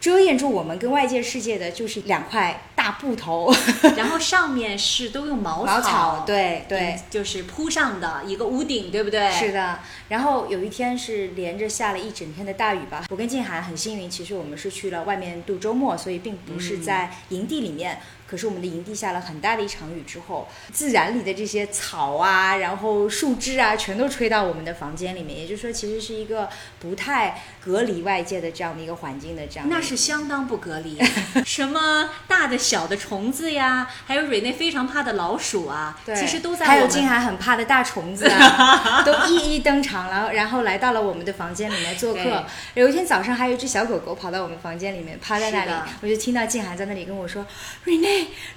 [0.00, 3.52] 遮掩住我们跟外界世界的就是两块大布头，
[3.96, 9.30] 然后上面是都用茅茅草，对对嗯，就是铺上的一个屋顶，对不对？
[9.30, 13.04] 是的，然后有一天是连着下了一整天的大雨吧。
[13.10, 18.00] 我跟静涵很幸运，其实我们是去了外面度周末，所以并不是在营地里面。
[18.26, 25.38] 可是我们的营地下了很大的一场雨之后，自然里的这些草啊，然后树枝啊，全都吹到我们的房间里面。
[25.38, 26.48] 也就是说，其实是一个
[26.80, 29.74] 不太隔离外界的这样的一个环境的这样的。
[29.74, 30.98] 那是相当不隔离，
[31.44, 42.44] 什么大的小的虫子呀，还有瑞内非常怕的老鼠啊，对，其实都在还有静涵很怕的大虫子啊， 都一一登场了，然后来到了我们的房间里面做客。
[42.74, 47.44] 有一天早上，还有一只小狗狗跑到我们房间里面趴在那里，我就听到静涵在那里跟我说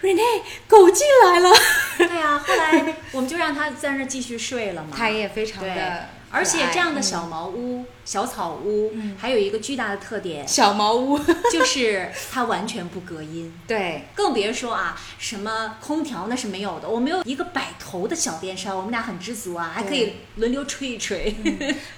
[0.01, 1.49] ：“Rene，Rene，狗进来了。
[1.97, 4.89] 对呀、后来我们就让它在那儿继续睡了”嘛。
[4.95, 11.19] 它也非常对的，而且这样的小嗯茅屋、小草屋，还有一个巨大的特点，小茅屋，
[11.53, 13.53] 就是它完全不隔音。
[13.67, 16.89] 对，更别说啊，什么空调那是没有的。
[16.89, 21.35] 我们有一个摆头的小电扇，我们俩很知足啊，还可以轮流吹一吹。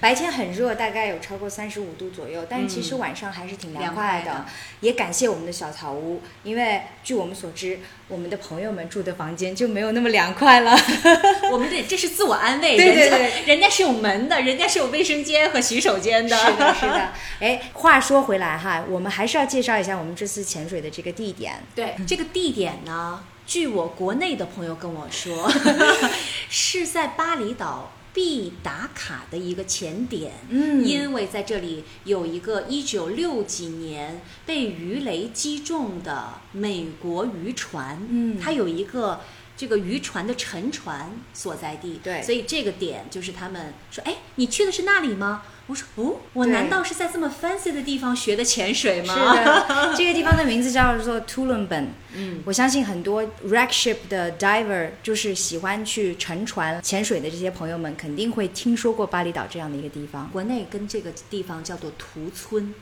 [0.01, 4.23] 白天很热，大概有超过三十五度左右，但是其实晚上还是挺凉快的。
[4.25, 4.45] 凉快的
[4.81, 10.77] 也感谢我们的小草屋，因为据我们所知，我们的朋友们住的房间就没有那么凉快了。
[11.53, 16.35] 我们这这是自我安慰，对对人家对人家是有门的，人家是有卫生间和洗手间的。
[16.35, 17.13] 是的，是的。
[17.39, 21.61] 哎，话说回来哈，我们还是要介绍一下我们这次潜水的这个地点。
[21.73, 25.49] 对这个地点呢，据我国内的朋友跟我说，
[26.49, 27.91] 是在巴厘岛。
[28.13, 39.21] 必打卡的一个潜点，嗯因为在这里有一个一九六几年被鱼雷击中的美国渔船，嗯它有一个
[39.55, 45.43] 这个渔船的沉船所在地，对所以这个点就是他们说，哎，你去的是那里吗？
[45.71, 49.13] 我说哦，我难道是在这么 fancy 的地方学的潜水吗？
[49.15, 60.29] 是的， 这个地方的名字叫做 t u l u m b a n 嗯，我相信很多 wreck ship 的 diver 就是喜欢去沉船潜水的这些朋友们，肯定会听说过巴厘岛这样的一个地方。
[60.33, 62.73] 国内跟这个地方叫做屠村。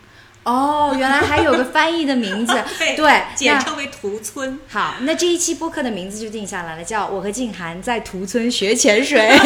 [0.50, 2.54] 哦，原来还有个翻译的名字，
[2.98, 4.60] 对，简称为屠村。
[4.68, 9.30] 好，那这一期播客的名字就定下来了，叫我和静涵在屠村学潜水。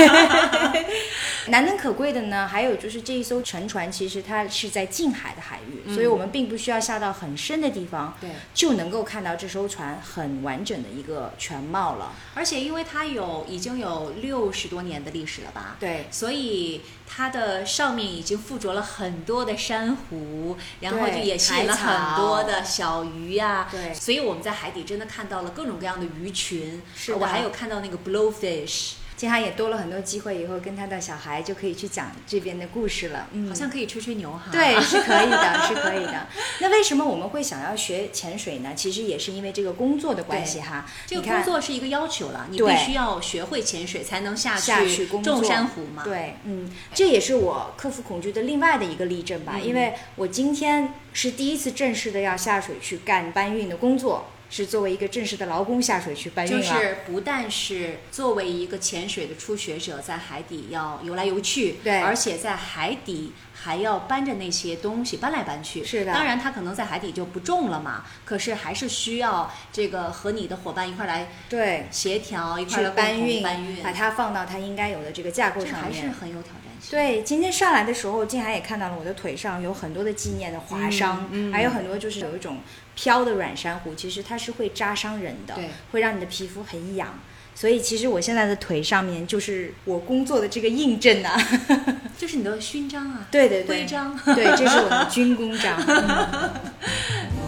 [1.48, 12.14] 难能可贵的呢，还有就是这一艘沉船，其实它是在近海的海域，所以我们并不需要下到很深的地方，对，就能够看到这艘船很完整的一个全貌了。
[12.34, 15.76] 而且因为它有已经有六十多年的历史了吧？
[15.82, 20.56] 对，所以它的上面已经附着了很多的珊瑚。
[20.80, 26.82] 然后就也吸引了很多的小鱼呀，对，所以我们在海底真的看到了各种各样的鱼群。
[26.96, 28.94] 是我还有看到那个 blowfish。
[29.16, 33.28] 金哈也多了很多机会，以后跟他的小孩就可以去讲这边的故事了。
[33.32, 34.46] 嗯，好像可以吹吹牛哈。
[34.52, 36.28] 对， 是可以的，是可以的。
[36.60, 38.74] 那为什么我们会想要学潜水呢？
[38.76, 40.86] 其实也是因为这个工作的关系哈。
[41.06, 46.04] 这个工作是一个要求了，你必须要学会潜水才能下去种珊瑚嘛。
[46.04, 49.60] 对，嗯，这也是我克服恐惧的另外的一个例证吧。
[49.60, 54.28] 因为我今天是第一次正式的要下水去干搬运的工作。
[54.54, 65.84] 是作为一个正式的劳工下水去搬运就是不但是作为一个潜水的初学者，在海底要游来游去，对，而且在海底还要搬着那些东西搬来搬去。
[65.84, 76.92] 是的，当然他可能在海底就不重了嘛，可是还是需要这个和你的伙伴一块来对协调一块来搬运，搬运，把它放到它应该有的这个架构上面，还是很有挑战性。
[76.92, 82.60] 对，今天上来的时候，静涵也看到了我的腿上有很多的纪念的划伤，还有很多就是有一种。
[82.96, 87.20] 漂的软珊瑚其实它是会扎伤人的，对，会让你的皮肤很痒，
[87.56, 91.36] 所以其实我现在的腿上面就是我工作的这个印证啊，
[92.18, 95.78] 就是你的勋章啊，对对对，徽章，对，这是我的军功章。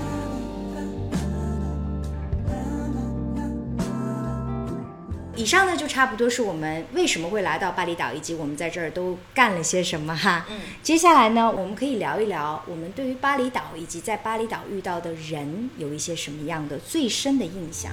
[5.36, 10.46] 以上呢，就差不多是我们为什么会来到巴厘岛，以及我们在这儿都干了些什么哈。
[10.50, 17.92] 嗯，接下来呢，我们可以聊一聊我们对于巴厘岛以及在巴厘岛遇到的人有一些什么样的最深的印象。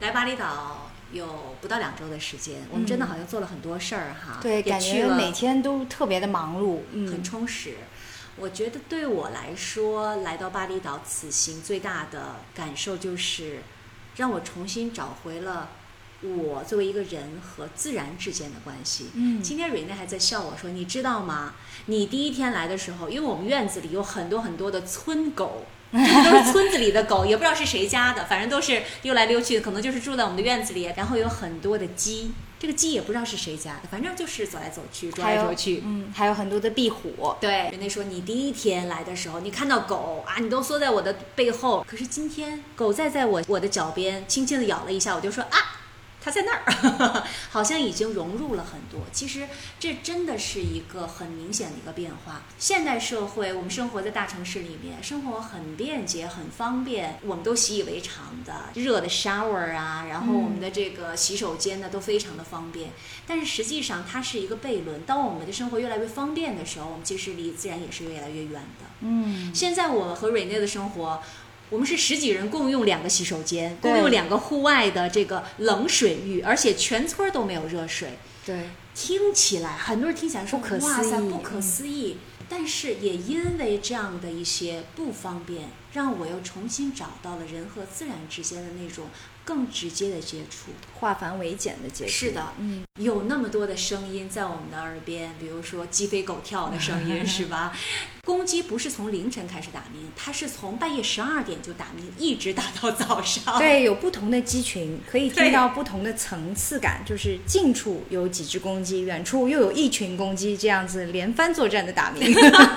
[0.00, 4.40] 来巴厘岛有不到两周的时间，我们真的好像做了很多事儿哈。
[4.42, 7.76] 对，感觉每天都特别的忙碌，很充实。
[8.36, 13.60] 我觉得对我来说，来到巴厘岛此行最大的感受就是，
[14.16, 15.68] 让我重新找回了。
[16.22, 21.54] 我作为一个人和自然之间的关系，嗯，今天瑞内还在笑我说：“你知道吗？
[21.86, 30.84] 你第一天来的时候，因为我们院子里有很多很多的村狗， 都是村子里的狗，也不知道是谁家的，反正都是溜来溜去的，可能就是住在我们的院子里。
[30.96, 35.82] 然后有很多的鸡，这个鸡也不知道是谁家的，反正就是走来走去，捉来捉去。
[35.84, 37.34] 嗯，还有很多的壁虎。
[37.40, 41.84] 对，瑞内说你第一天来的时候，你看到狗啊，你都缩在我的背后。
[41.88, 45.78] 可是今天狗在在我我的脚边，轻轻的咬了一下，我就说啊。”
[46.22, 49.06] 它在那儿， 好像已经融入了很多。
[49.12, 49.48] 其实
[49.80, 52.42] 这真的是一个很明显的一个变化。
[52.58, 62.90] 现代社会，我们生活在大城市里面，生活很便捷、很方便，我们都习以为常的热的 shower 啊，然后我们的这个洗手间呢都非常的方便。
[63.26, 65.02] 但是实际上，它是一个悖论。
[65.02, 68.86] 当我们的生活越来越方便的时候，我们其实离自然也是越来越远的。
[69.00, 71.20] 嗯，现在我和瑞内的生活。
[71.72, 78.10] 我们是十几人共用两个洗手间，共用两个户外的这个冷水浴，而且全村都没有热水。
[78.44, 82.18] 对，听起来很多人听起来说不可思议，不可思议。
[82.46, 89.06] 但是也因为这样的一些不方便，让我又重新找到了人和自然之间的那种。
[89.44, 92.10] 更直接的接触，化繁为简的接触。
[92.12, 97.76] 是的，嗯，有那么多的声音在我们的耳边，比如说鸡飞狗跳的声音， 是吧？
[98.24, 103.58] 公鸡不是从凌晨开始打鸣，它是从半夜十二点就打鸣，一直打到早上。
[103.58, 112.32] 对，有不同的鸡群，可以听到不同的层次感，就是近处有几只公鸡，远处又有一群公鸡，这样子连番作战的打鸣。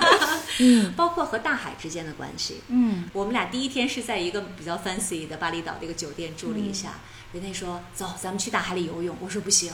[0.58, 2.60] 嗯，包括和大海之间的关系。
[2.66, 6.94] 嗯，我们俩第一天是在一个比较 fancy 的巴厘岛的一个酒店住了一下，
[7.32, 9.16] 人家说走，咱们去大海里游泳。
[9.20, 9.72] 我说不行。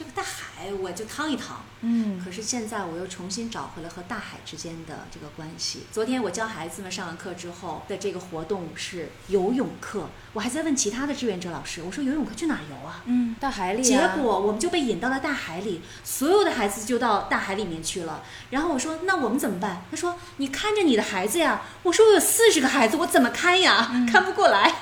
[0.00, 1.60] 这个大海，我就趟一趟。
[1.82, 5.84] 嗯，可是现在我又重新找回了和大海之间的这个关系。
[5.92, 13.02] 昨天我教孩子们上完课之后的这个活动是游泳课，我还在问其他的志愿者老师，我说游泳课去哪儿游啊？
[13.04, 13.82] 嗯，大海里。
[13.82, 18.22] 结果我们就被引到了大海里，所有的孩子就到大海里面去了。
[18.48, 19.84] 然后我说那我们怎么办？
[19.90, 21.60] 他说你看着你的孩子呀。
[21.82, 24.06] 我说我有四十个孩子，我怎么看呀？
[24.10, 24.76] 看不过来。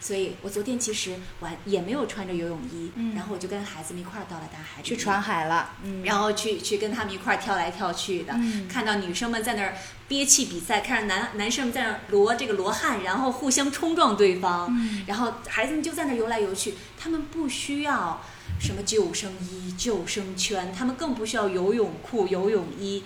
[0.00, 8.34] 所以我昨天其实完也没有穿着游泳衣，然后我就跟孩子们一块儿到了大海去船海了，嗯，然后去去跟他们一块儿跳来跳去的，
[8.68, 9.74] 看到女生们在那儿
[10.06, 14.72] 憋气比赛，看着男男生们在那儿罗这个罗汉，然后互相冲撞对方，
[15.06, 18.22] 然后孩子们就在那儿游来游去，他们不需要
[18.60, 23.02] 什么救生衣、救生圈，他们更不需要游泳裤、游泳衣，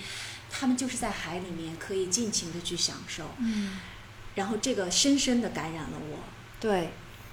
[0.51, 3.79] 他们就是在海里面可以尽情的去享受，嗯，
[4.35, 6.19] 然后这个深深的感染了我。
[6.63, 6.91] 对，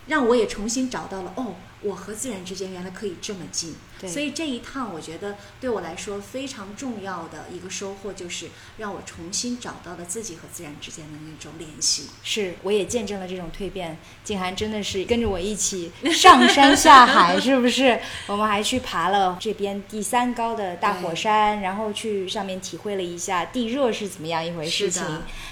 [0.07, 3.75] 让我也重新找到了哦，我和自然之间原来可以这么近。
[3.99, 8.47] 对，所以这一趟我觉得对我来说非常重要的一个收获，就是
[8.77, 12.07] 让我重新找到了自己和自然之间的那种联系。
[12.23, 13.97] 是，我也见证了这种蜕变。
[14.23, 17.99] 静涵真的是跟着我一起上山下海，是不是？
[18.27, 25.03] 我们还去爬了这边第三高的大火山，然后去上面体会了一下地热是怎么样一回事情。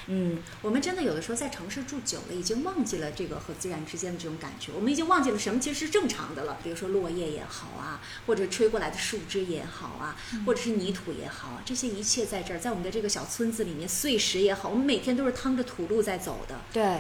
[0.08, 4.72] 嗯，我们真的有的时候在城市住久了，已经忘记了这个和自然之间的这种感觉。
[4.74, 10.16] 我们已经忘记了什么其实是正常的了，比如说落叶也好啊，或者吹过来的树枝也好啊，
[10.46, 16.56] 或者是泥土也好啊，这些一切在这儿，在我们的这个小村子里面，碎石也好，我们每天都是趟着土路在走的。
[16.72, 17.00] 对，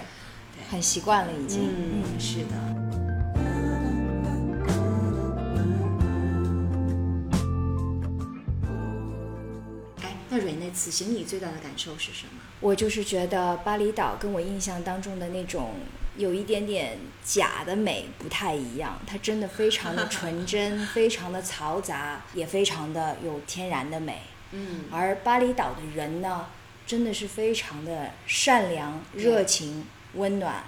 [0.70, 1.62] 很习惯了已经。
[1.62, 2.48] 嗯，是的。
[10.30, 12.42] 那瑞内，此行你最大的感受是什么？
[12.60, 15.76] 我就是觉得巴厘岛跟我印象当中的那种
[16.18, 24.22] 有一点点假的美不太一样，它真的非常的纯真， 非常的嘈杂，也非常的有天然的美。
[24.52, 26.48] 嗯，而巴厘岛的人呢，
[26.86, 30.64] 真的是非常的善良、热情、温暖。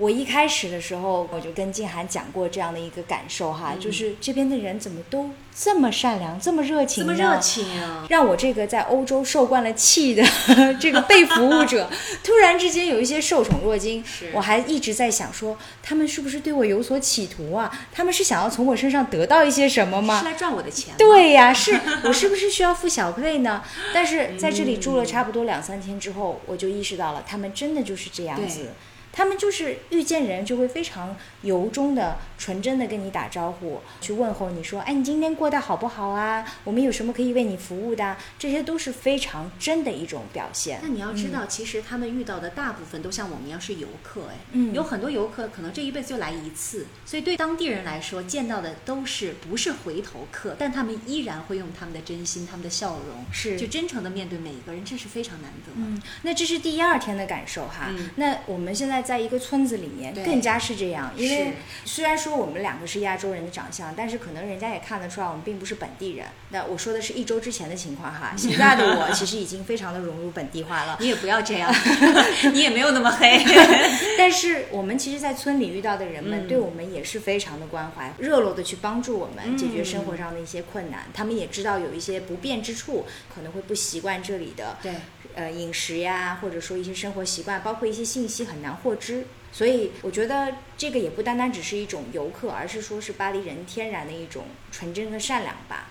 [0.00, 7.14] 我一开始的时候，我就跟静涵讲过这样的一个感受哈，就是这边的人怎么都这么善良、这么热情呢？
[7.14, 8.06] 这么热情啊！
[8.08, 10.24] 让我这个在欧洲受惯了气的
[10.80, 11.90] 这个被服务者，
[12.24, 14.02] 突然之间有一些受宠若惊。
[14.32, 17.70] 我还一直在想说，他们是不是对我有所企图啊？
[17.92, 20.18] 他们是想要从我身上得到一些什么吗？
[20.20, 20.94] 是来赚我的钱？
[20.96, 23.62] 对呀， 是我是不是需要付小费呢？
[23.92, 28.68] 但是在这里住了差不多两三天之后，我就意识到了，他们真的就是这样子。
[29.12, 36.46] 他们就是遇见人就会非常由衷的、纯真的跟你打招呼，去问候你说：“哎，你今天过得好不好啊？
[36.64, 40.78] 我们有什么可以为你服务的？”这些都是非常真的一种表现。
[40.82, 55.72] 那你要知道，其实他们遇到的大部分都像我们一样是游客，哎，嗯，有很多游客可能这一辈子就来一次，所以对当地人来说，见到的都是不是回头客，但他们依然会用他们的真心、他们的笑容，是就真诚的面对每一个人，这是非常难得。
[55.74, 57.90] 嗯，那这是第二天的感受哈。
[58.14, 58.99] 那我们现在。
[59.02, 61.12] 在一个村子里面，更加是这样。
[61.16, 66.26] 因为虽然说我们两个是亚洲人的长相，但是可能人家也看得出来我们并不是本地人。
[66.50, 70.96] 那我说的是一周之前的情况哈，现在的我其实已经非常的融入本地化了。
[71.00, 71.72] 你也不要这样，
[72.52, 73.44] 你也没有那么黑。
[74.18, 81.06] 但是我们其实，在村里遇到的人们，对我们也是非常的关怀，热络的去帮助我们解决生活上的一些困难。
[81.14, 84.76] 他们也知道有一些不便之处，可能会不习惯这里的。
[84.82, 84.92] 对。
[85.34, 95.90] 呃，饮食呀，或者说一些生活习惯，包括一些信息很难获知，所以我觉得这个也不单单只是一种游客，而是说是巴黎人天然的一种纯真和善良吧。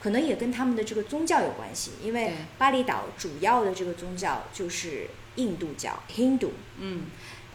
[0.00, 6.50] 可能也跟他们的这个宗教有关系，因为巴厘岛主要的这个宗教就是印度教 （Hindu）。
[6.78, 7.06] 嗯。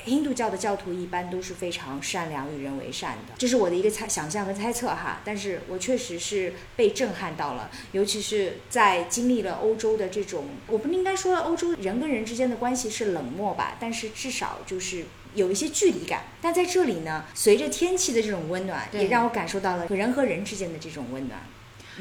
[0.06, 5.22] 印度教的教徒一般都是非常善良、与人为善的，这是我的一个猜想象和猜测哈。
[5.24, 16.24] 但是我确实是被震撼到了，尤其是在经历了欧洲的这种，我不应该说欧洲人跟人之间的关系是冷漠吧，但是至少就是有一些距离感。
[16.41, 21.39] 但在这里呢，随着天气的这种温暖，也让我感受到了人和人之间的这种温暖。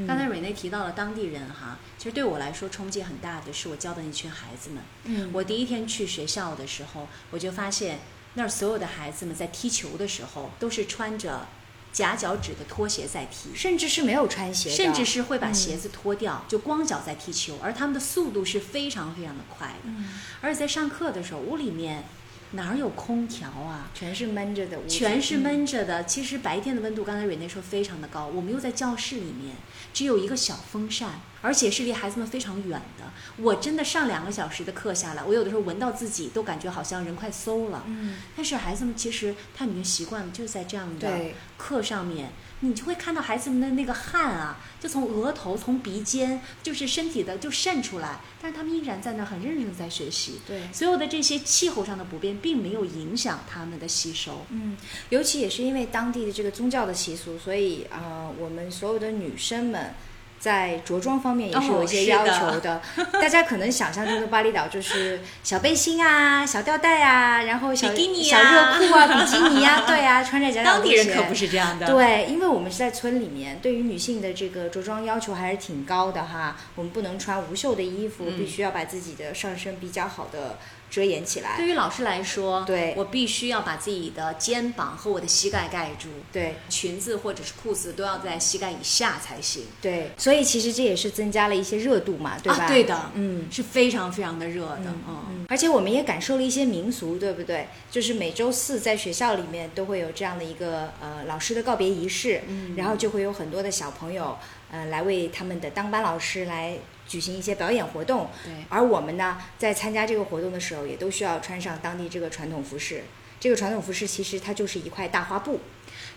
[0.06, 4.82] 刚才瑞内提到了当地人哈，其实对我来说冲击很大的是我教的那群孩子们。
[5.04, 8.00] 嗯，我第一天去学校的时候，我就发现
[8.34, 11.48] 那儿所有的孩子们在踢球的时候都是穿着
[11.92, 19.86] 夹脚趾的拖鞋在踢，甚至是没有穿鞋，甚至是会把鞋子脱掉就光脚在踢球，而他们的速度是非常非常的快的。
[19.86, 20.08] 嗯，
[20.40, 22.04] 而且在上课的时候，屋里面。
[22.52, 23.88] 哪儿有空调啊？
[23.94, 26.02] 全是闷着的，全是闷着的。
[26.02, 28.26] 其实白天的温度，刚才蕊内说非常的高。
[28.26, 29.54] 我们又在教室里面，
[29.92, 33.04] 只有一个小风扇，而且是离孩子们非常远的。
[33.36, 37.84] 我真的上两个小时的课下来，我有的时候闻到自己都感觉好像人快馊了。
[37.86, 38.16] 嗯。
[38.36, 42.32] 但是孩子们其实他已经习惯了，就在这样的课上面。
[42.60, 50.40] 你就会看到孩子们的那个汗啊，就从额头、从鼻尖，就是身体的就渗出来，但是他们依然在那很认真的在学习。
[50.46, 54.44] 对，所有的这些气候上的不便，并没有影响他们的吸收。
[54.50, 54.76] 嗯，
[55.08, 59.94] 尤其也是因为当地的这个宗教的习俗，所以啊，我们所有的女生们。
[60.40, 62.80] 在着装方面也是有一些要求的。
[63.20, 71.86] 大家可能想象中的巴厘岛就是小背心啊、小吊带啊，然后小小热裤啊、比基尼啊，对啊， 穿着夹脚当地人可不是这样的。
[71.86, 76.56] 对，因为我们是在村里面，对于女性的这个着装要求还是挺高的哈。
[76.74, 80.58] 我们不能穿无袖的衣服，必须要把自己的上身比较好的。
[80.90, 81.56] 遮掩起来。
[81.56, 86.08] 对于老师来说，对我必须要把自己的肩膀和我的膝盖盖住。
[86.32, 89.64] 对，裙子或者是裤子都要在膝盖以下才行。
[89.80, 92.66] 对，所以其实这也是增加了一些热度嘛，对吧？
[92.66, 95.46] 对的，嗯，是非常非常的热的，嗯。
[95.48, 97.68] 而且我们也感受了一些民俗，对不对？
[97.90, 104.36] 就是每周四在学校里面都会有这样的一个呃老师的告别仪式，嗯，然后就会有很多的小朋友，
[104.70, 106.76] 呃，来为他们的当班老师来。
[107.10, 113.02] 举行一些表演活动，对，而我们呢，在参加这个活动的时候，也都需要穿上当地这个传统服饰。
[113.40, 115.58] 这个传统服饰其实它就是一块大花布。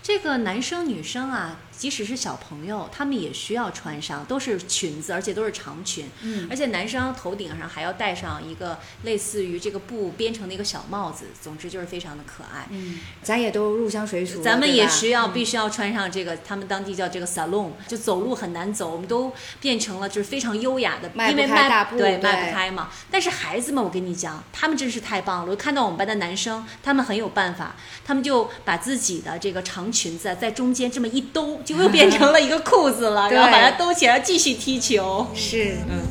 [0.00, 1.58] 这个男生女生啊。
[1.76, 6.06] 即使是小朋友，他们也需要穿上，都是裙子，而且都是长裙。
[6.22, 11.26] 嗯，而且男生头顶上还要戴上一个类似于这个布编成的一个小帽子。
[11.42, 12.66] 总之就是非常的可爱。
[12.70, 22.90] 嗯，咱也都入乡随俗，咱们也需要必须要穿上这个，他们当地叫这个 salon，就走路很难走，我们都变成了就是非常优雅的，迈不开大步，对，迈不开嘛。
[23.10, 25.50] 但是孩子们，我跟你讲，他们真是太棒了。
[25.50, 32.40] 我看到我们班的男生，他们很有办法，他们就把自己的这个长裙子在中间这么一兜，就又变成了。
[32.40, 35.26] 一个裤子了， 然后把它兜起来继续踢球。
[35.34, 36.02] 是，嗯。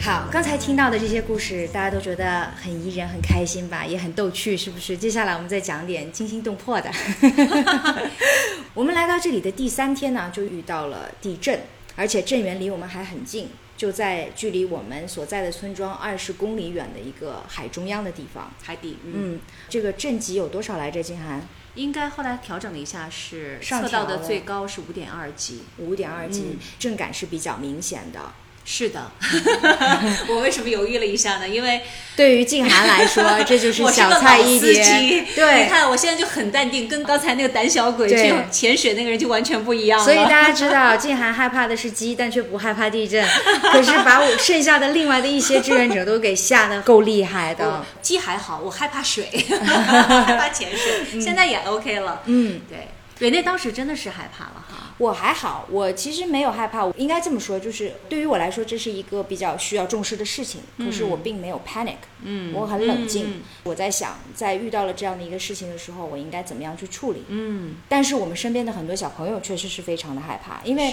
[0.00, 4.96] 好，刚才听到的这些故事，大家都觉得很宜人、很开心吧，也很逗趣，是不是？
[4.96, 6.90] 接下来我们再讲点惊心动魄的。
[8.72, 11.60] 我们来到这里的第三天呢，就遇到了地震，
[11.94, 13.50] 而且震源离我们还很近。
[13.78, 18.98] 就在距离我们所在的村庄二十公里远的一个海中央的地方，海底。
[19.04, 21.00] 嗯，这个震级有多少来着？
[21.00, 28.32] 金涵，应该后来调整了一下，是测到的最高是五点二级，五点二级，震感是比较明显的。
[28.70, 29.10] 是的，
[30.28, 31.48] 我为什么犹豫了一下呢？
[31.48, 31.80] 因为
[32.14, 35.24] 对于静涵来说，这就是小菜一碟。
[35.34, 40.04] 对，你看我现在就很淡定，跟刚才那个胆小鬼去潜水那个人就完全不一样了。
[40.04, 43.26] 所以大家知道，静涵害怕的是鸡，但却不害怕地震。
[43.72, 47.82] 可是把我剩下的另外的一些志愿者都给吓得够厉害的。
[48.02, 49.24] 鸡还好，我害怕水，
[49.64, 52.20] 害怕潜水，现在也 OK 了。
[52.26, 52.88] 嗯，对。
[53.18, 70.92] 瑞内当时真的是害怕了哈，我还好，我其实没有害怕，我应该这么说，就是对于我来说，这是一个比较需要重视的事情，可是我并没有 panic，嗯，我很冷静，我在想，在遇到了这样的一个事情的时候，我应该怎么样去处理，嗯，但是我们身边的很多小朋友确实是非常的害怕，因为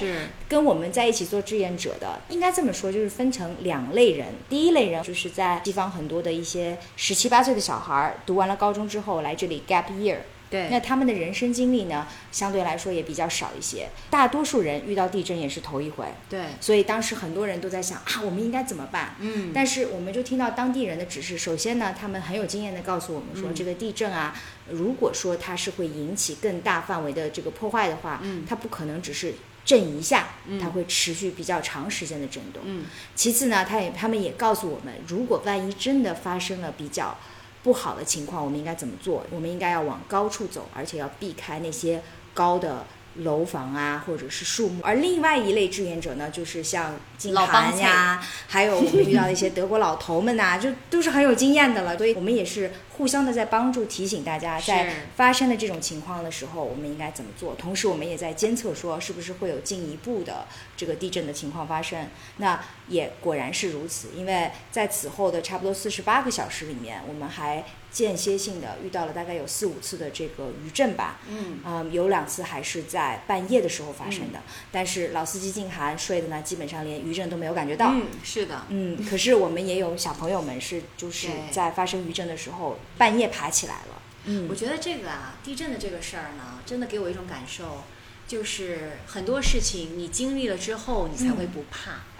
[0.49, 10.17] 跟我们在一起做志愿者的，应该这么说，就是分成两类人，第一类人就是在西方很多的一些十七八岁的小孩读完了高中之后来这里 gap year。
[10.49, 13.89] 对，那他们的人生经历呢，相对来说也比较少一些。
[14.09, 19.15] 大多数人遇到地震也是头一回，对，所以当时很多人都在想啊，我们应该怎么办？
[19.19, 21.37] 嗯，但是我们就听到当地人的指示。
[21.37, 24.35] 首先呢，他们很有经验的告诉我们说，这个地震啊，
[24.69, 29.33] 如果说它是会引起更大范围的这个破坏的话，嗯，它不可能只是
[29.65, 30.27] 震一下，
[30.61, 32.61] 它会持续比较长时间的震动。
[32.65, 32.85] 嗯，
[33.15, 37.17] 其次呢，他也他们也告诉我们，如果万一真的发生了比较。
[37.65, 39.25] 不好的情况，我们应该怎么做？
[39.31, 41.99] 我们应该要往高处走，而且要避开那些
[42.31, 42.85] 高的
[43.17, 44.81] 楼房啊，或者是树木。
[44.83, 51.97] 而另外一类志愿者呢，就是像金涵呀， 还有我们遇到的一些德国老头们呐，就 都是很有经验的了。
[51.97, 57.55] 所以我们也是互相的在帮助，提醒大家，在发生的这种情况的时候，我们应该怎么做。
[57.55, 60.45] 同时，我们也在监测，说是不是会有进一步的
[60.75, 62.07] 这个地震的情况发生。
[62.37, 67.63] 那也果然是如此，因为在此后的差不多四十八个小时里面，我们还
[67.95, 71.21] 间歇性的遇到了大概有四五次的这个余震吧。
[71.29, 74.41] 嗯，嗯，有两次还是在半夜的时候发生的。
[74.69, 77.91] 但是老司机静涵睡的呢，基本上连余震都没有感觉到。
[77.93, 78.65] 嗯，是的。
[78.67, 84.01] 嗯，可是我们也有小朋友们是就是在发生余震的时候半夜爬起来了。
[84.25, 87.83] 嗯，我觉得这个啊，地震的这个事儿呢，真的给我一种感受，
[88.27, 91.91] 就是很多事情你经历了之后，你才会不怕。
[91.91, 92.14] 嗯，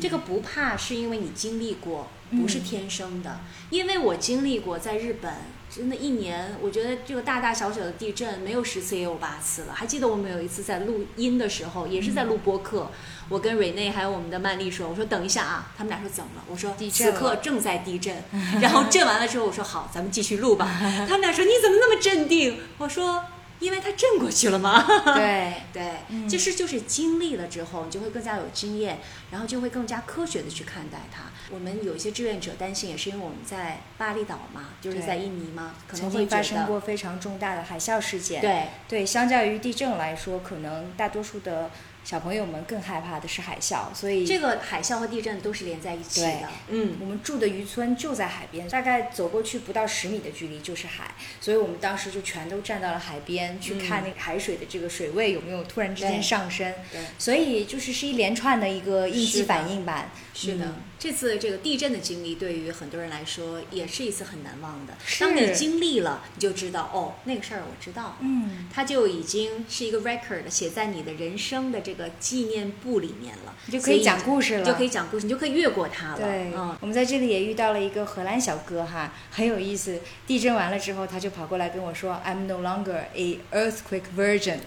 [0.00, 3.40] 这个不怕是因为你经历过，不是天生的。
[3.70, 5.32] 因为我经历过，在日本，
[5.68, 9.72] 真的，一年，我觉得这个大大小小的地震，没有十次也有八次了。
[9.74, 12.90] 还记得我们有一次在录音的时候，也是在录播客，
[13.28, 16.44] 我跟瑞内还有我们的曼丽说，我说等一下啊，他们俩说怎么了？
[16.48, 18.14] 我说此刻正在地震。
[18.60, 20.66] 然后震完了之后，我说好，咱们继续录吧。
[21.06, 22.60] 他们俩说你怎么那么镇定？
[22.78, 23.24] 我说。
[23.60, 24.84] 因为他震过去了嘛。
[25.14, 28.98] 对对，就是就是经历了之后，你就会更加有经验，
[29.30, 31.24] 然后就会更加科学的去看待它。
[31.50, 38.40] 我们有一些志愿者担心，也是因为我们在巴厘岛嘛，就是在印尼嘛，可能会发生过非常重大的海啸事件。
[38.40, 41.70] 对对，相较于地震来说，可能大多数的。
[42.08, 46.48] 小朋友们更害怕的是海啸，所以这个海啸和地震都是连在一起的。
[46.68, 56.72] 嗯，我们住的渔村就在海边，大概走过去不到十米的距离就是海，所以我们当时就全都站到了海边去看那个海水的这个水位有没有突然之间上升。
[56.90, 60.10] 对，所以就是是一连串的一个应激反应吧。
[60.32, 64.94] 是的，这次这个地震的经历对于很多人来说也是一次很难忘的。
[65.20, 68.16] 当你经历了，你就知道哦，那个事儿我知道。
[68.20, 76.18] 嗯，它就已经是一个 record 写在你的人生的这个纪念簿里面了，你就可以讲故事了，就可以讲故事，你就可以越过它了。
[76.18, 80.00] 对，嗯，我们在这里也遇到了一个荷兰小哥哈，很有意思。
[80.26, 84.58] 地震完了之后，他就跑过来跟我说：“I'm no longer a earthquake virgin。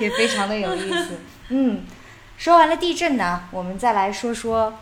[0.00, 1.18] 也非常的有意思。
[1.50, 1.84] 嗯。
[2.36, 4.74] 说完了地震呢，我们再来说说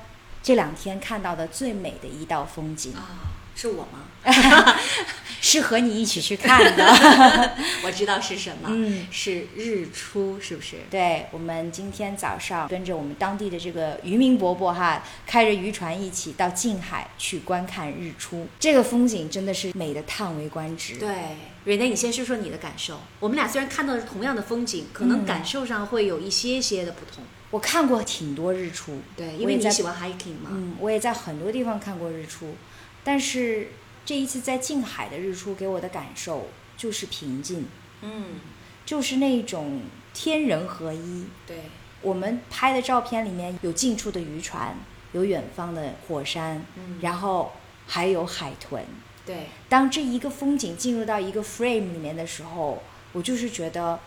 [0.43, 4.01] 这两天看到的最美的一道风景啊，是我吗？
[5.43, 6.87] 是和你一起去看的，
[7.85, 10.77] 我知道是什么，嗯，是日出，是不是？
[10.89, 20.95] 对，我们今天早上跟着我们当地的这个渔民伯伯哈，开着渔船一起到近海去观看日出，这个风景真的是美的叹为观止。
[20.95, 21.09] 对，
[21.65, 23.01] 瑞内，你先说说你的感受。
[23.19, 27.25] 我们俩虽然看到的是同样的风景，可能感受上会有一些些的不同。
[27.51, 30.51] 我看过挺多日出，对，因为你喜欢 hiking 嘛。
[30.53, 32.55] 嗯，我也在很多地方看过日出，
[33.03, 33.73] 但是
[34.05, 37.67] 这一次在近海的日出给我的感受就是平静，
[38.03, 38.41] 嗯，
[38.85, 39.83] 就是那种
[40.13, 41.27] 天人合一。
[41.47, 41.59] 对，
[42.01, 44.77] 我们拍的照片里面有近处的渔船，
[45.13, 47.53] 有远方的火山，嗯，然后
[47.87, 48.85] 还有海豚。
[49.25, 52.83] 对，当这一个风景进入到一个 frame 里面的时候，
[53.13, 54.01] 我就是觉得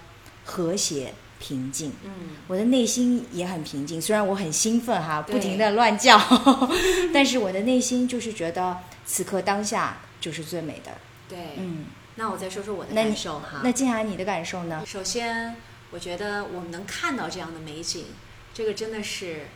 [0.44, 1.14] 和谐。
[1.40, 2.12] 平静，嗯，
[2.48, 4.02] 我的内心也很平静。
[4.02, 6.20] 虽然我很兴奋哈，不停的乱叫，
[7.14, 10.92] 但是我的内心就是觉得此刻当下就是最美的。
[11.28, 13.62] 对，嗯，那我再说说我的感受哈。
[13.64, 14.84] 那静涵你的感受呢？
[14.86, 15.56] 首先，
[15.92, 18.06] 我觉得我们能看到这样的美景，
[18.54, 19.48] 这个真的是。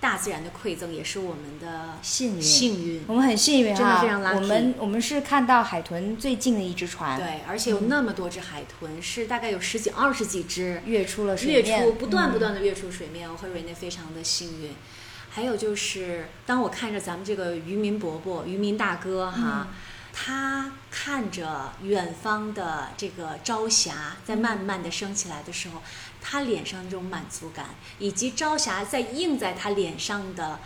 [0.00, 4.36] 大自然的馈赠也是我们的幸运，幸运，我们很幸运真的非常 lucky。
[4.36, 13.28] 我们我们是看到海豚最近的一只船，对，而且有那么多只海豚，是大概有十几、二十几只跃出了水面，跃出不断不断的跃出水面。
[13.28, 14.70] 我和瑞内非常的幸运。
[15.30, 19.68] 还有就是，当我看着咱们这个渔民伯伯、渔民大哥哈，
[20.12, 25.82] 他看着远方的这个朝霞在慢慢的升起来的时候。
[26.20, 27.66] 他脸上这种满足感，
[27.98, 30.60] 以及朝霞在映在他脸上的，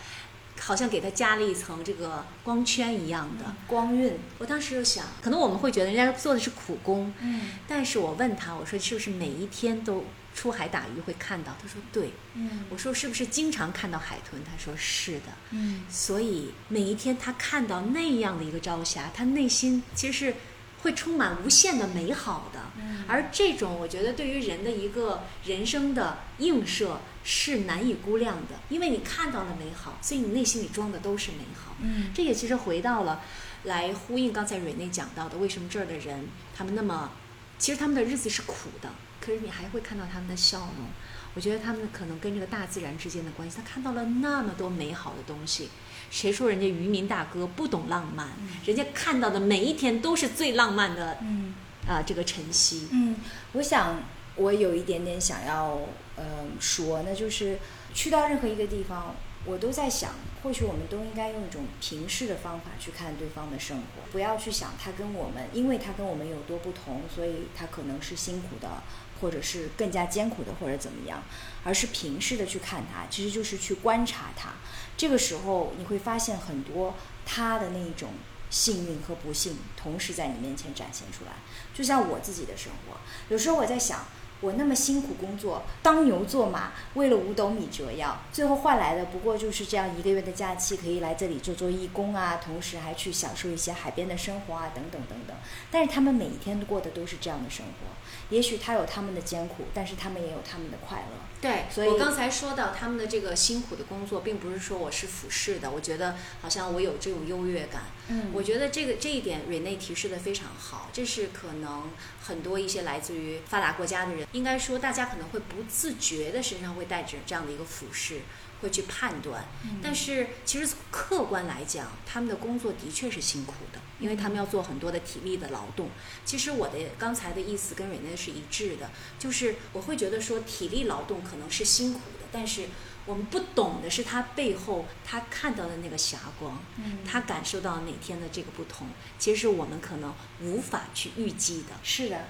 [0.58, 4.18] 好像给他加了一层这个光圈一样的光晕。
[4.38, 11.56] 我当时就想，可能我们会觉得人家做的是苦工，嗯，但是我问他，我说是不是每一天都出海打鱼会看到？
[11.60, 14.42] 他说对，嗯，我说是不是经常看到海豚？
[14.44, 20.34] 他说是的，嗯，所以每一天他看到那样的一个朝霞，他内心其实是。
[20.82, 22.60] 会充满无限的美好的，
[23.08, 31.76] 而这种我觉得对于人的一个人生的映射是难以估量的，因为你看到了美好，所以你内心里装的都是美好。
[31.80, 33.20] 嗯，这也其实回到了，
[33.64, 36.26] 来呼应刚才瑞内讲到的，为什么这儿的人
[36.56, 37.12] 他们那么，
[37.58, 38.90] 其实他们的日子是苦的，
[39.24, 40.86] 可是你还会看到他们的笑容。
[41.34, 45.70] 我觉得他们可能跟这个大自然之间的关系，他看到了那么多美好的东西。
[46.10, 48.28] 谁说人家渔民大哥不懂浪漫？
[48.66, 51.16] 人家看到的每一天都是最浪漫的。
[51.22, 51.54] 嗯，
[51.88, 52.88] 啊，这个晨曦。
[52.90, 53.16] 嗯，
[53.52, 54.02] 我想
[54.36, 55.78] 我有一点点想要
[56.16, 56.24] 呃
[56.60, 57.58] 说，那就是
[57.94, 59.16] 去到任何一个地方，
[59.46, 60.10] 我都在想，
[60.42, 68.82] 或许我们都应该用一种平视的方法去看对方的生活，不要去想他跟我们，因为他跟我们有多不同，所以他可能是辛苦的。
[69.22, 71.22] 或者是更加艰苦的，或者怎么样，
[71.64, 74.50] 而是平视的去看他，其实就是去观察他。
[74.94, 76.94] 这个时候你会发现很多
[77.24, 78.10] 他的那一种
[78.50, 81.32] 幸运和不幸同时在你面前展现出来。
[81.72, 82.98] 就像我自己的生活，
[83.30, 84.04] 有时候我在想。
[84.42, 95.36] 我那么辛苦工作，当牛做马，为了五斗米折腰，最后换来的不过就是这样一个月的假期，可以来这里做做义工啊，同时还去享受一些海边的生活啊，等等等等。
[95.70, 97.91] 但是他们每一天都过的都是这样的生活，
[98.32, 101.18] 也许他有他们的艰苦，但是他们也有他们的快乐。
[101.42, 107.82] 对，所以我刚才说到他们的这个辛苦的工作，并不是说我是俯视的，我觉得好像我有这种优越感。
[108.08, 111.90] 嗯，我觉得这个这一点瑞内提示的非常好，这是可能
[112.22, 114.26] 很多一些来自于发达国家的人。
[114.32, 118.20] 应该说，大家可能会不自觉的身上会带着这样的一个俯视，
[118.62, 119.44] 会去判断。
[119.82, 125.90] 但是其实客观来讲，他们的工作的确是辛苦的，因为他们要做很多的体力的劳动。
[126.24, 132.68] 其实我的刚才的意思跟瑞内是一致的，就是我会觉得说体力劳动可能是辛苦的，但是。
[133.04, 136.56] 我们不懂的是他背后他看到的那个霞光，
[137.04, 138.86] 他感受到哪天的这个不同，
[139.18, 141.70] 其实是我们可能无法去预计的。
[141.82, 142.26] 是的，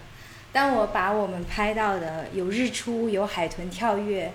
[0.50, 4.32] 当我把我们拍到的有日出、有海豚跳跃，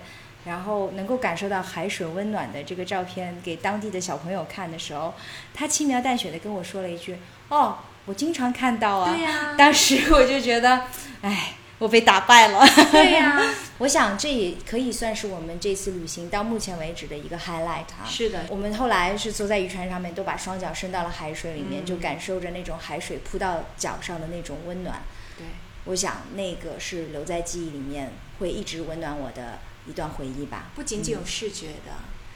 [0.48, 5.14] 然后能够感受到海水温暖的这个照片给当地的小朋友看的时候，
[5.54, 7.18] 他轻描淡写的跟我说了一句
[7.48, 9.54] ：“哦，我经常看到啊。”对呀。
[9.56, 10.82] 当时我就觉得，
[11.22, 11.52] 哎。
[11.78, 12.66] 我被打败了。
[12.90, 13.40] 对呀，
[13.78, 18.02] 我想这也可以算是我们这次旅行到目前为止的一个 highlight 啊。
[18.04, 25.00] 是的，我们后来是坐在渔船上面，都把双脚伸到了海水里面，就感受着那种海水扑到脚上的那种温暖。
[25.36, 25.46] 对，
[25.84, 30.70] 我想那个是留在记忆里面，会一直温暖我的一段回忆吧。
[30.74, 31.92] 不仅仅有视觉的，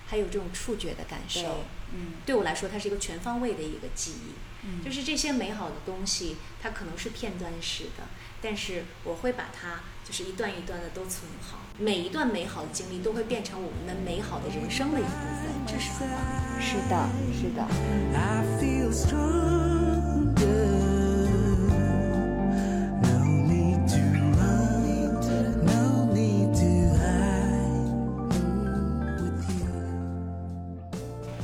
[0.07, 1.65] 还有这种触觉的感受。
[1.95, 4.35] 嗯，对我来说，它是一个全方位的一个记忆。
[4.65, 8.05] 嗯，就是这些美好的东西，它可能是片段式的。
[8.41, 16.19] 但是我会把它就是一段一段的都存好，每一段美好的经历都会变成我们的美好的人生的一部分，这是很棒。
[16.61, 17.67] 是的，是的。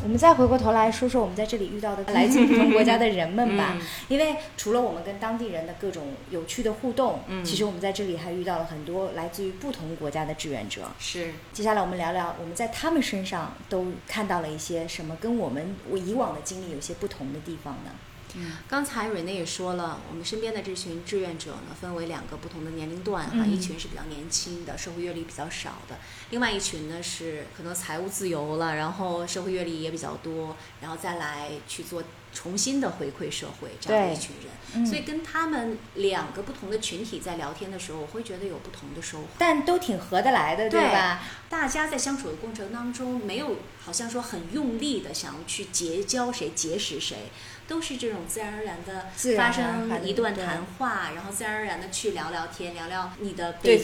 [0.09, 3.77] 我们再回过头来说说我们在这里遇到的 来自不同国家的人们吧，
[4.09, 10.81] 因为除了我们跟当地人的各种有趣的互动，其实我们在这里还遇到了很多来自于不同国家的志愿者。
[10.99, 17.91] 是，接下来我们聊聊我们在他们身上都看到了一些什么，跟我们我以往的经历有些不同的地方呢？
[18.39, 25.99] 嗯，刚才瑞内也说了，我们身边的这群志愿者呢，分为两个不同的年龄段哈，一群是比较年轻的，社会阅历比较少的，
[26.31, 32.03] 另外一群呢是可能财务自由了，然后社会阅历也比较多，然后再来去做。
[32.31, 41.23] 重新的回馈社会这样的一群人，所以跟他们两个不同的群体在聊天的时候，我会觉得有不同的收获，但都挺合得来的，对吧？
[41.49, 47.31] 大家在相处的过程当中，没有好像说很用力的想要去结交谁、结识谁，
[47.69, 49.07] 都是这种自然而然的
[49.37, 53.83] 发生一段谈话，然后自然而然的去聊聊天，聊聊你的背景，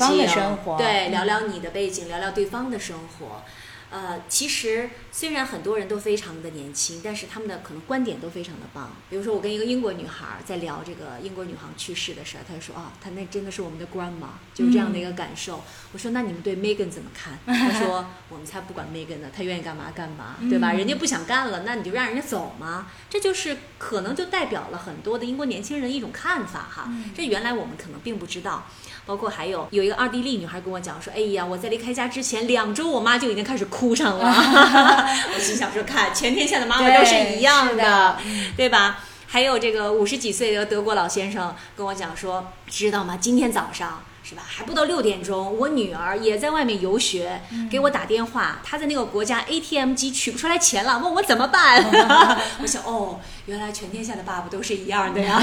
[0.78, 3.45] 对，聊聊你的背景，聊聊对方的生活。
[3.91, 8.91] 呃，其实虽然很多人都非常的年轻，但是他们的可能观点都非常的棒。
[9.09, 15.62] 比如说，我跟一个英国女孩在聊这个英国女皇去世的事儿，她就说啊，她那真的是我们的 grandma，就是这样的一个感受。
[15.93, 17.39] 我说那你们对 Megan 怎么看？
[17.47, 20.72] 她说我们才不管 Megan 呢，她愿意干嘛干嘛，对吧？
[20.72, 22.89] 人家不想干了，那你就让人家走嘛。
[23.09, 26.93] 这就是可能就代表了很多的英国年轻人的一种看法哈。
[27.14, 28.66] 这原来我们可能并不知道。
[29.07, 34.25] 包括还有有一个奥地利女孩跟我讲说，哎呀，我在离开家之前两周，我妈就已经开始哭上了。
[35.35, 38.16] 我心想说，看全天下的妈妈都是一样的，
[38.57, 39.01] 对吧？
[39.27, 43.18] 还有这个五十几岁的德国老先生跟我讲说，知道吗？
[43.20, 44.05] 今天早上。
[44.27, 44.43] 是吧？
[44.47, 51.85] 还不到六点钟，我女儿也在外面游学，给我打电话，她在那个国家 ATM 机取不出来钱了，问我怎么办。
[52.62, 55.39] 我想，哦，原来全天下的爸爸都是一样的呀。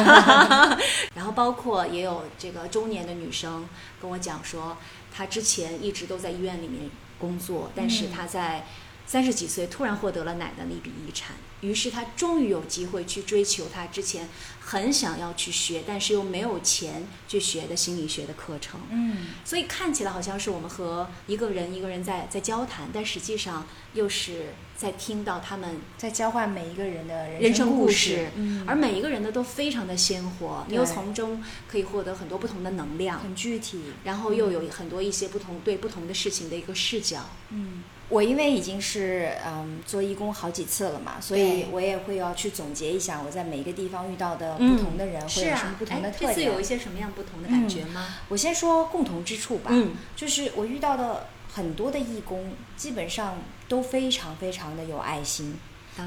[1.14, 3.70] 然后包括也有这个中年的女生
[4.02, 4.76] 跟我讲说，
[5.16, 6.90] 她之前一直都在医院里面
[7.22, 8.66] 工作，但是他在
[9.06, 11.36] 三十几岁突然获得了奶奶的一笔遗产。
[11.62, 14.28] 于是他终于有机会去追求他之前
[14.60, 18.82] 很想要去学，但是又没有钱去学的心理学的课程。
[18.90, 28.30] 嗯，所以看起来好像是我们和一个人一个人在在交谈，但实际上又是在听到他们在交换每一个人的人生故事。
[28.36, 37.20] 嗯，而每一个人呢都非常的鲜活，你又从中可以获得很多不同的能量，很具体，然后又有很多一些不同对不同的事情的一个视角。
[37.50, 37.84] 嗯。
[38.10, 46.36] 我因为已经是嗯做义工好几次了嘛，所以我也会要去总结一下我在每一个地方遇到的不同的人会有什么不同的特点。
[46.36, 48.16] 这次有一些什么样不同的感觉吗？
[48.28, 53.38] 我先说共同之处吧，嗯，就是我遇到的很多的义工基本上
[53.68, 55.58] 都非常非常的有爱心。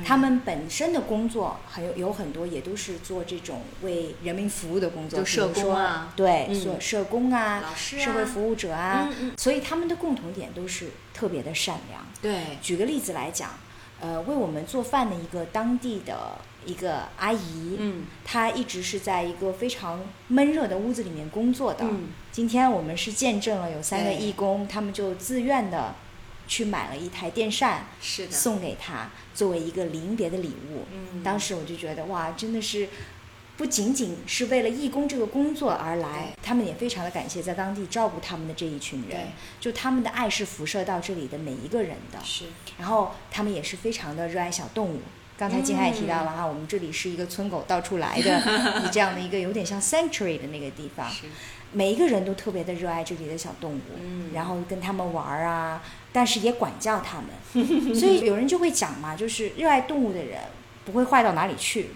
[0.02, 12.02] 他们本身的工作还有有很多也都是做这种为人民服务的工作，就社工啊，对，做社工啊，老师啊，社会服务者啊，所以他们的共同点都是特别的善良。
[12.22, 13.50] 对，举个例子来讲，
[14.00, 21.84] 呃，为我们做饭的一个当地的一个阿姨，嗯，她一直是在一个非常闷热的屋子里面工作的。
[21.84, 25.94] 嗯，今天我们是见证了有三个义工，他们就自愿的。
[26.46, 30.84] 去买了一台电扇，是的，送给她作为一个临别的礼物。
[30.92, 32.86] 嗯，当时我就觉得哇，真的是
[33.56, 42.18] 不仅仅是为了义工这个工作而来，他们也非常的感谢在当地照顾他们的这一群人，就他们的爱是辐射到这里的每一个人的。
[42.22, 42.44] 是，
[42.78, 45.00] 然后他们也是非常的热爱小动物。
[45.36, 48.40] 刚才金海也提到了哈，我们这里是一个村狗到处来的，
[48.92, 51.10] 这样的一个有点像 sanctuary 的那个地方，
[51.72, 53.80] 每一个人都特别的热爱这里的小动物，
[54.32, 55.82] 然后跟他们玩儿啊，
[56.12, 57.28] 但是也管教他们，
[57.94, 60.40] 所以有人就会讲嘛，就是热爱动物的人。
[60.86, 61.88] 不会坏到哪里去。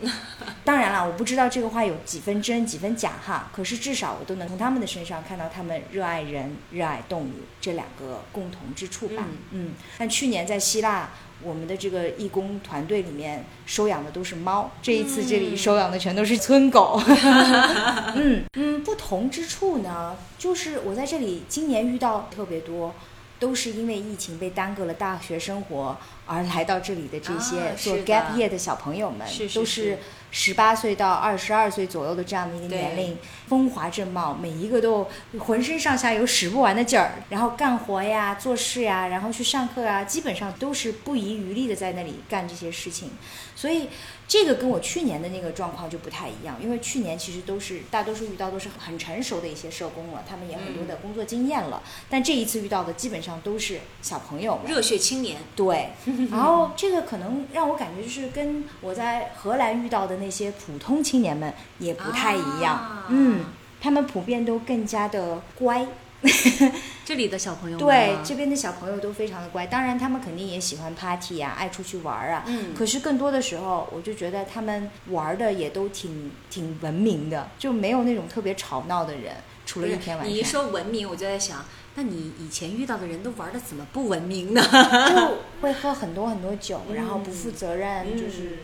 [0.65, 3.51] 当然了，我不知道这个话有几分真几分假哈。
[3.53, 9.27] 可是至少我都能从他们的身上看到他们热爱人、热爱动物这两个共同之处吧。
[9.51, 9.75] 嗯。
[9.99, 11.11] 但去年在希腊，
[11.43, 17.01] 我们的这个义工团队里面收养的都是猫，这一次这里收养的全都是村狗。
[18.17, 22.95] 嗯嗯，不同之处呢，就是我在这里今年遇到特别多。
[23.39, 29.99] 都是因为疫情被耽搁了大学生活而来到这里的这些做 gap year 的小朋友们，都是
[30.31, 33.17] 十八岁到二十二岁左右的这样的一个年龄，
[33.47, 35.09] 风华正茂，每一个都
[35.39, 43.11] 浑身上下有使不完的劲儿，然后干活呀、做事呀，然后去上课啊，基本上都是不遗余力的在那里干这些事情，
[43.55, 43.89] 所以。
[44.29, 51.83] 这个跟我去年的那个状况就不太一样，因为去年其实都是大多数遇到都是很成熟的一些社工了，他们也很多的工作经验了。
[52.11, 55.39] 但这一次遇到的基本上都是小朋友，热血青年。
[55.57, 55.89] 对，
[56.31, 63.05] 然后这个可能让我感觉就是跟我在荷兰遇到的那些普通青年们也不太一样。
[63.09, 63.47] 嗯，
[63.81, 65.87] 他们普遍都更加的乖。
[67.05, 72.45] 这里的小朋友对这边的小朋友都非常的乖，当然他们肯定也喜欢 party 啊，爱出去玩啊。
[72.47, 72.75] 嗯。
[72.75, 79.37] 可是更多的时候，我就觉得他们玩的也都挺挺文明的，就没有那种特别吵闹的人。
[79.65, 80.35] 除了一天晚上。
[80.35, 81.65] 你一说文明，我就在想，
[81.95, 84.63] 那你以前遇到的人都玩的怎么不文明呢？
[85.09, 88.59] 就会喝很多很多酒，然后不负责任，就是。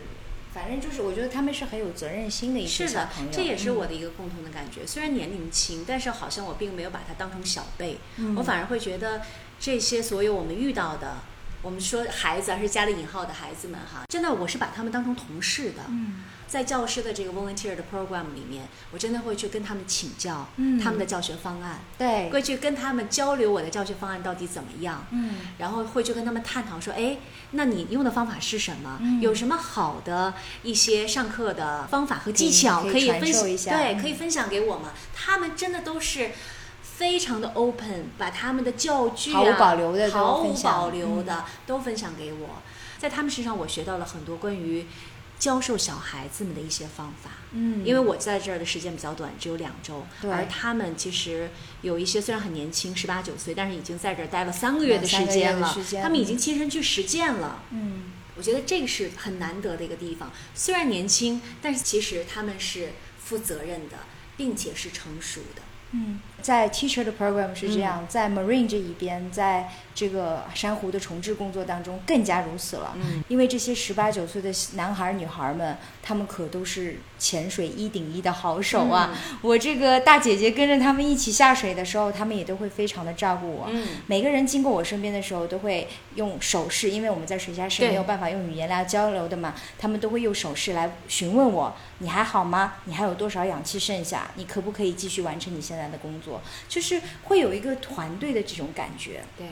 [0.55, 3.29] 反正就是，我觉得他们是很有责任心的一些小朋友。
[3.29, 4.87] 这也是我的一个共同的感觉。
[4.87, 7.97] 虽然年龄轻，但是好像我并没有把他当成小辈，
[8.37, 9.21] 我反而会觉得
[9.59, 11.17] 这些所有我们遇到的，
[11.61, 15.83] 我们说孩子，还是加了引号的孩子们哈，真的我是把他们当成同事的。
[16.47, 20.47] 在教师的这个 volunteer 的 program 里面，我真的会去跟他们请教
[20.81, 27.17] 他们的教学方案，对，会去跟他们交流我的教学方案到底怎么样，嗯，然后会去跟他们探讨说，哎，
[27.51, 28.99] 那你用的方法是什么？
[29.21, 30.33] 有什么好的
[30.63, 33.77] 一些上课的方法和技巧可以分享？
[33.77, 34.93] 对，可以分享给我吗。
[35.13, 36.31] 他们真的都是
[36.81, 42.61] 非常的 open，把他们的教具毫无保留的毫无保留的都分享给我。
[42.97, 44.85] 在他们身上，我学到了很多关于。
[45.37, 51.49] 教授小孩子们的一些方法，嗯，因为我在这儿的时间比较短，只有两周，而他们其实
[51.81, 60.31] 有一些虽然很年轻，十八九岁，但是已经在这儿待了三个月的时间了，他们已经亲身去实践了，嗯，我觉得这个是很难得的一个地方。
[60.53, 63.97] 虽然年轻，但是其实他们是负责任的，
[64.37, 65.61] 并且是成熟的，
[65.91, 66.19] 嗯。
[66.45, 72.93] 在 teacher 的 program 是这样，在 marine 这一边，在这个珊瑚的重置工作当中更加如此了。
[72.97, 79.17] 嗯，因为这些十八九岁的男孩女孩们，他们可都是潜水一顶一的好手啊！
[79.41, 83.67] 我这个大姐姐跟着他们一起下水的时候，他们也都会非常的照顾我。
[83.71, 92.75] 嗯，每个人经过我身边的时候，都会用手势，因为我们在水下是没有办法用语言来交流的嘛，他们都会用手势来询问我：你还好吗？
[92.83, 94.29] 你还有多少氧气剩下？
[94.35, 96.34] 你可不可以继续完成你现在的工作？
[96.67, 99.47] 就是会有一个团队的这种感觉，对。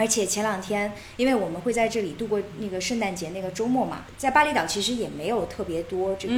[0.00, 6.34] 而且前两天，因为我们会在这里度过那个圣诞节那个周末嘛，在巴厘岛其实也没有特别多这个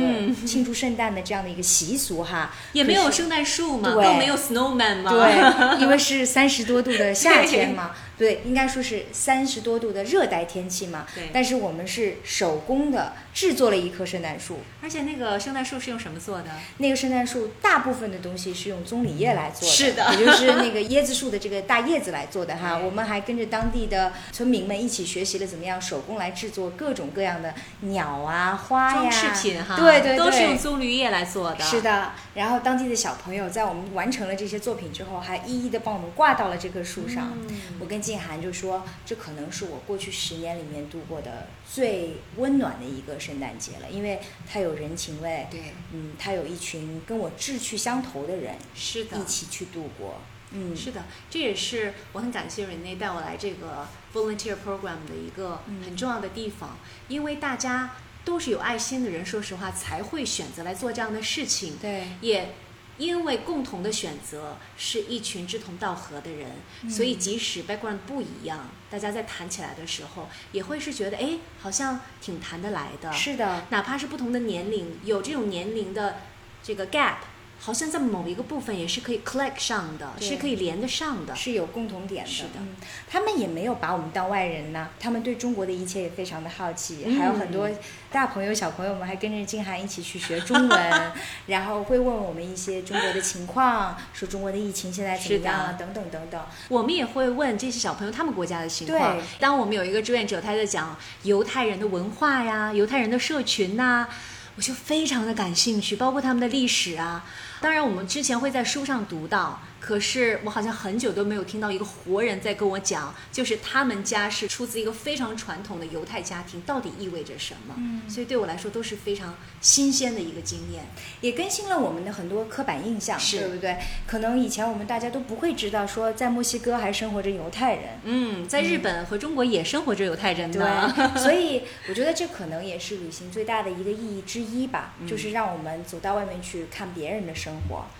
[0.47, 7.91] 庆祝圣诞的这样的一个习俗哈，也没有圣诞树嘛，更没有 snowman 嘛，对， 因为是三十多度的夏天嘛。
[8.20, 11.06] 对，应该说是三十多度的热带天气嘛。
[11.14, 11.30] 对。
[11.32, 14.58] 但是我们是手工的制作了一棵圣诞树。
[14.82, 16.50] 而且那个圣诞树是用什么做的？
[16.76, 19.74] 那个圣诞树大部分的东西是用棕榈叶来做的。
[19.74, 20.14] 是的。
[20.18, 22.76] 也就是那个椰子树的这个大叶子来做的哈。
[22.76, 29.00] 我们还跟着当地的村民们一起学习了怎么样手工来制作各种各样的鸟啊、花呀。
[29.00, 29.76] 装饰品哈。
[29.76, 30.18] 对对对。
[30.18, 31.64] 都是用棕榈叶来做的。
[31.64, 32.10] 是的。
[32.34, 37.32] 然后当地的小朋友在我们完成了这些作品之后，还一一的帮我们挂到了这棵树上。
[37.48, 37.60] 嗯。
[37.80, 37.98] 我跟。
[38.11, 44.18] 静涵就说：“这可能是我过去十年里面度过的最温暖的一个圣诞节了，因为
[44.50, 45.61] 它有人情味，对，
[45.92, 57.92] 嗯，它有一群跟我志趣相投的人，是的，一起去度过，嗯，是的，这也是我很感谢 Rene 带我来这个 volunteer program 的一个很重要的地方，因为大家
[58.24, 62.54] 都是有爱心的人，说实话才会选择来做这样的事情，对，也。”
[63.01, 66.51] 因为共同的选择是一群志同道合的人，
[66.88, 73.11] 所以即使 background 不一样，大家在谈起来的时候，也会是觉得哎，好像挺谈得来的。
[73.11, 76.20] 是的，哪怕是不同的年龄，有这种年龄的
[76.62, 77.16] 这个 gap。
[77.62, 82.30] 好像在某一个部分也是可以 click 上的，是可以连得上的，是有共同点的。
[82.30, 82.61] 是的，
[83.06, 87.68] 他们也没有把我们当外人呢，他们对中国的一切也非常的好奇，还有很多
[88.11, 91.12] 大朋友小朋友们还跟着静涵一起去学中文，
[91.48, 96.42] 然后会问我们一些中国的情况，说中国的疫情现在怎么样啊，等等等等。
[96.68, 99.18] 我们也会问这些小朋友他们国家的情况。
[99.18, 104.08] 对，当我们有一个志愿者他在讲犹太人的文化呀，犹太人的社群呐，
[104.56, 107.26] 我就非常的感兴趣，包括他们的历史啊。
[107.61, 109.61] 当然，我们之前会在书上读到。
[109.80, 117.74] 可是我好像很久都没有听到一个活人在跟我讲，就是他们家是出自一个非常传统的犹太家庭，到底意味着什么？
[117.78, 120.84] 嗯，所以对我来说都是非常新鲜的一个经验，
[121.22, 123.78] 也更新了我们的很多刻板印象，对不对？
[124.06, 130.92] 可能以前我们大家都不会知道，说在墨西哥还生活着犹太人，嗯，在日本和中国也生活着犹太人呢。
[130.94, 137.49] 对， 所以我觉得这可能也是旅行最大的一个意义之一吧，就是让我们走到外面去看别人的生活，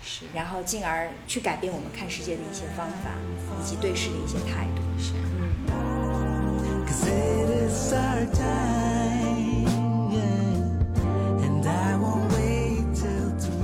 [0.03, 1.71] 是，然后进而去改变。
[1.71, 3.11] 我们看世界的一些方法，
[3.61, 4.81] 以及对事的一些态度。
[4.99, 5.51] 是，嗯。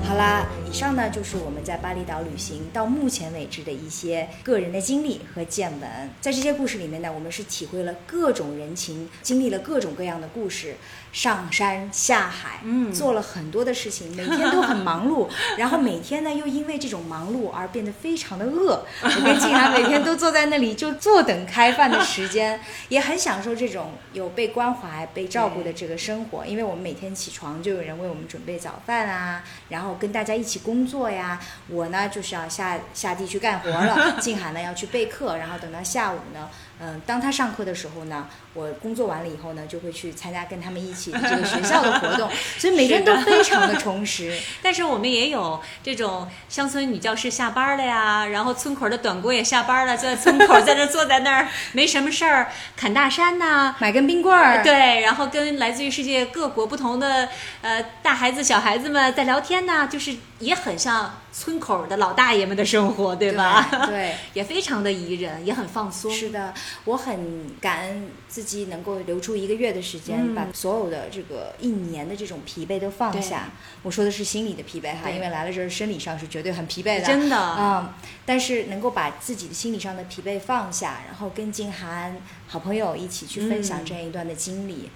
[0.08, 0.48] 好啦。
[0.70, 5.90] 以上呢就是我们在巴厘岛旅行到目前为止的一些个人的经历和见闻。
[6.20, 10.76] 在这些故事里面呢，我们是体会了各种人情，经历了各种各样的故事，
[11.14, 15.30] 上山下海，嗯，做了很多的事情，每天都很忙碌。
[15.58, 18.86] 然后每天呢，又因为这种忙碌而变得非常的饿。
[19.02, 22.60] 我跟静涵每天都坐在那里就坐等开饭的时间，
[22.90, 26.46] 也很享受这种有被关怀、被照顾的这个生活。
[26.46, 30.57] 因为我们每天起床就有人为我们准备早饭啊，然后跟大家一起。
[30.60, 34.18] 工作呀，我呢就是要下下地去干活了。
[34.22, 36.50] 静涵呢要去备课，然后等到下午呢。
[36.80, 44.38] 嗯，当他上课的时候呢，我工作完了以后呢，就会去参加跟他们一起这个学校的活动， 所以每天都非常的充实。
[44.62, 57.28] 但是我们也有这种乡村女教师下班了呀，然后村口的短工也下班了，就在村口在那坐在那儿 没什么事儿，砍大山呐，买根冰棍儿，对，然后跟来自于世界各国不同的
[57.62, 63.70] 呃大孩子小孩子们在聊天呐，就是也很像村口的老大爷们的生活，对吧？
[63.88, 66.12] 对， 也非常的宜人，也很放松。
[66.12, 66.54] 是的。
[66.86, 73.52] 我很感恩自己能够留出一个月的时间，把所有的这个一年的这种疲惫都放下。
[73.84, 77.94] 我说的是心理的疲惫哈，因为来了这儿生理上是绝对很疲惫的，真的嗯。
[78.26, 82.18] 但是能够把自己的心理上的疲惫放下，然后跟静涵
[82.48, 84.90] 好朋友一起去分享这样一段的经历，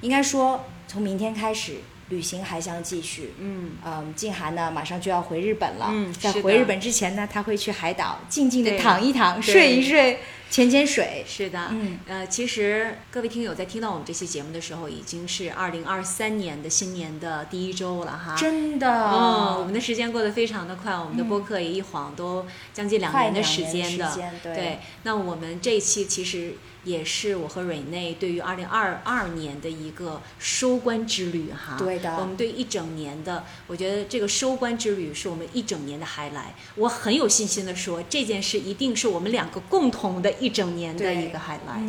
[0.00, 1.76] 应该说从明天开始。
[2.14, 3.34] 旅行还将继续。
[3.38, 5.88] 嗯，嗯，静涵呢，马上就要回日本了。
[5.90, 10.18] 嗯，在回日本之前呢，他会去海岛静静的躺一躺，睡一睡，
[10.50, 11.24] 潜潜水。
[11.26, 18.36] 是的，嗯，呃，其实各位听友在听到我们这期节目的时候，已经是二零二三年的新年的第一周了哈。
[18.36, 24.12] 真的，嗯，我们的时间过得非常的快，我们的播客也一晃都将近两年的时间的。
[24.42, 26.54] 对，那我们这一期其实。
[26.84, 41.82] 也是我和瑞内对于二零二二年的一个收官之旅哈，对的，我们对一整年的，我觉得这个收官之旅是我们一整年的还来，我很有信心的说这件事一定是我们两个共同的一整年的一个海来，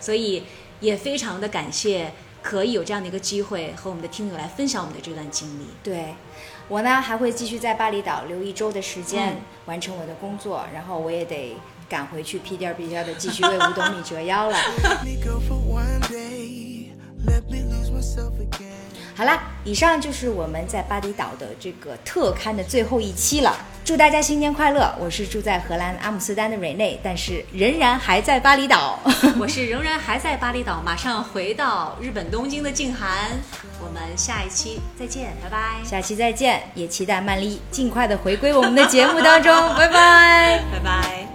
[0.00, 0.42] 所以
[0.80, 5.66] 也非常的感谢可以有这样的一个机会和我们的听友来分享我们的这段经历。
[5.82, 6.14] 对
[6.68, 11.56] 我呢还会继续在巴厘岛留一周的时间完成我的工作，然后我也得。
[11.86, 14.56] 赶回去屁颠儿屁颠儿的继续为五斗米折腰了。
[19.16, 23.56] 好啦，以上就是我们在巴厘岛的这个特刊的最后一期了。
[23.84, 24.92] 祝大家新年快乐！
[24.98, 28.98] 我是住在荷兰阿姆斯特丹的瑞内，但是仍然还在巴厘岛。
[29.38, 33.32] 我是仍然还在巴厘岛，马上回到日本东京的静涵。
[33.80, 35.84] 我们下一期再见，拜拜。
[35.84, 41.33] 下期再见，也期待曼丽尽快的回归我们的节目当中， 拜拜，拜拜。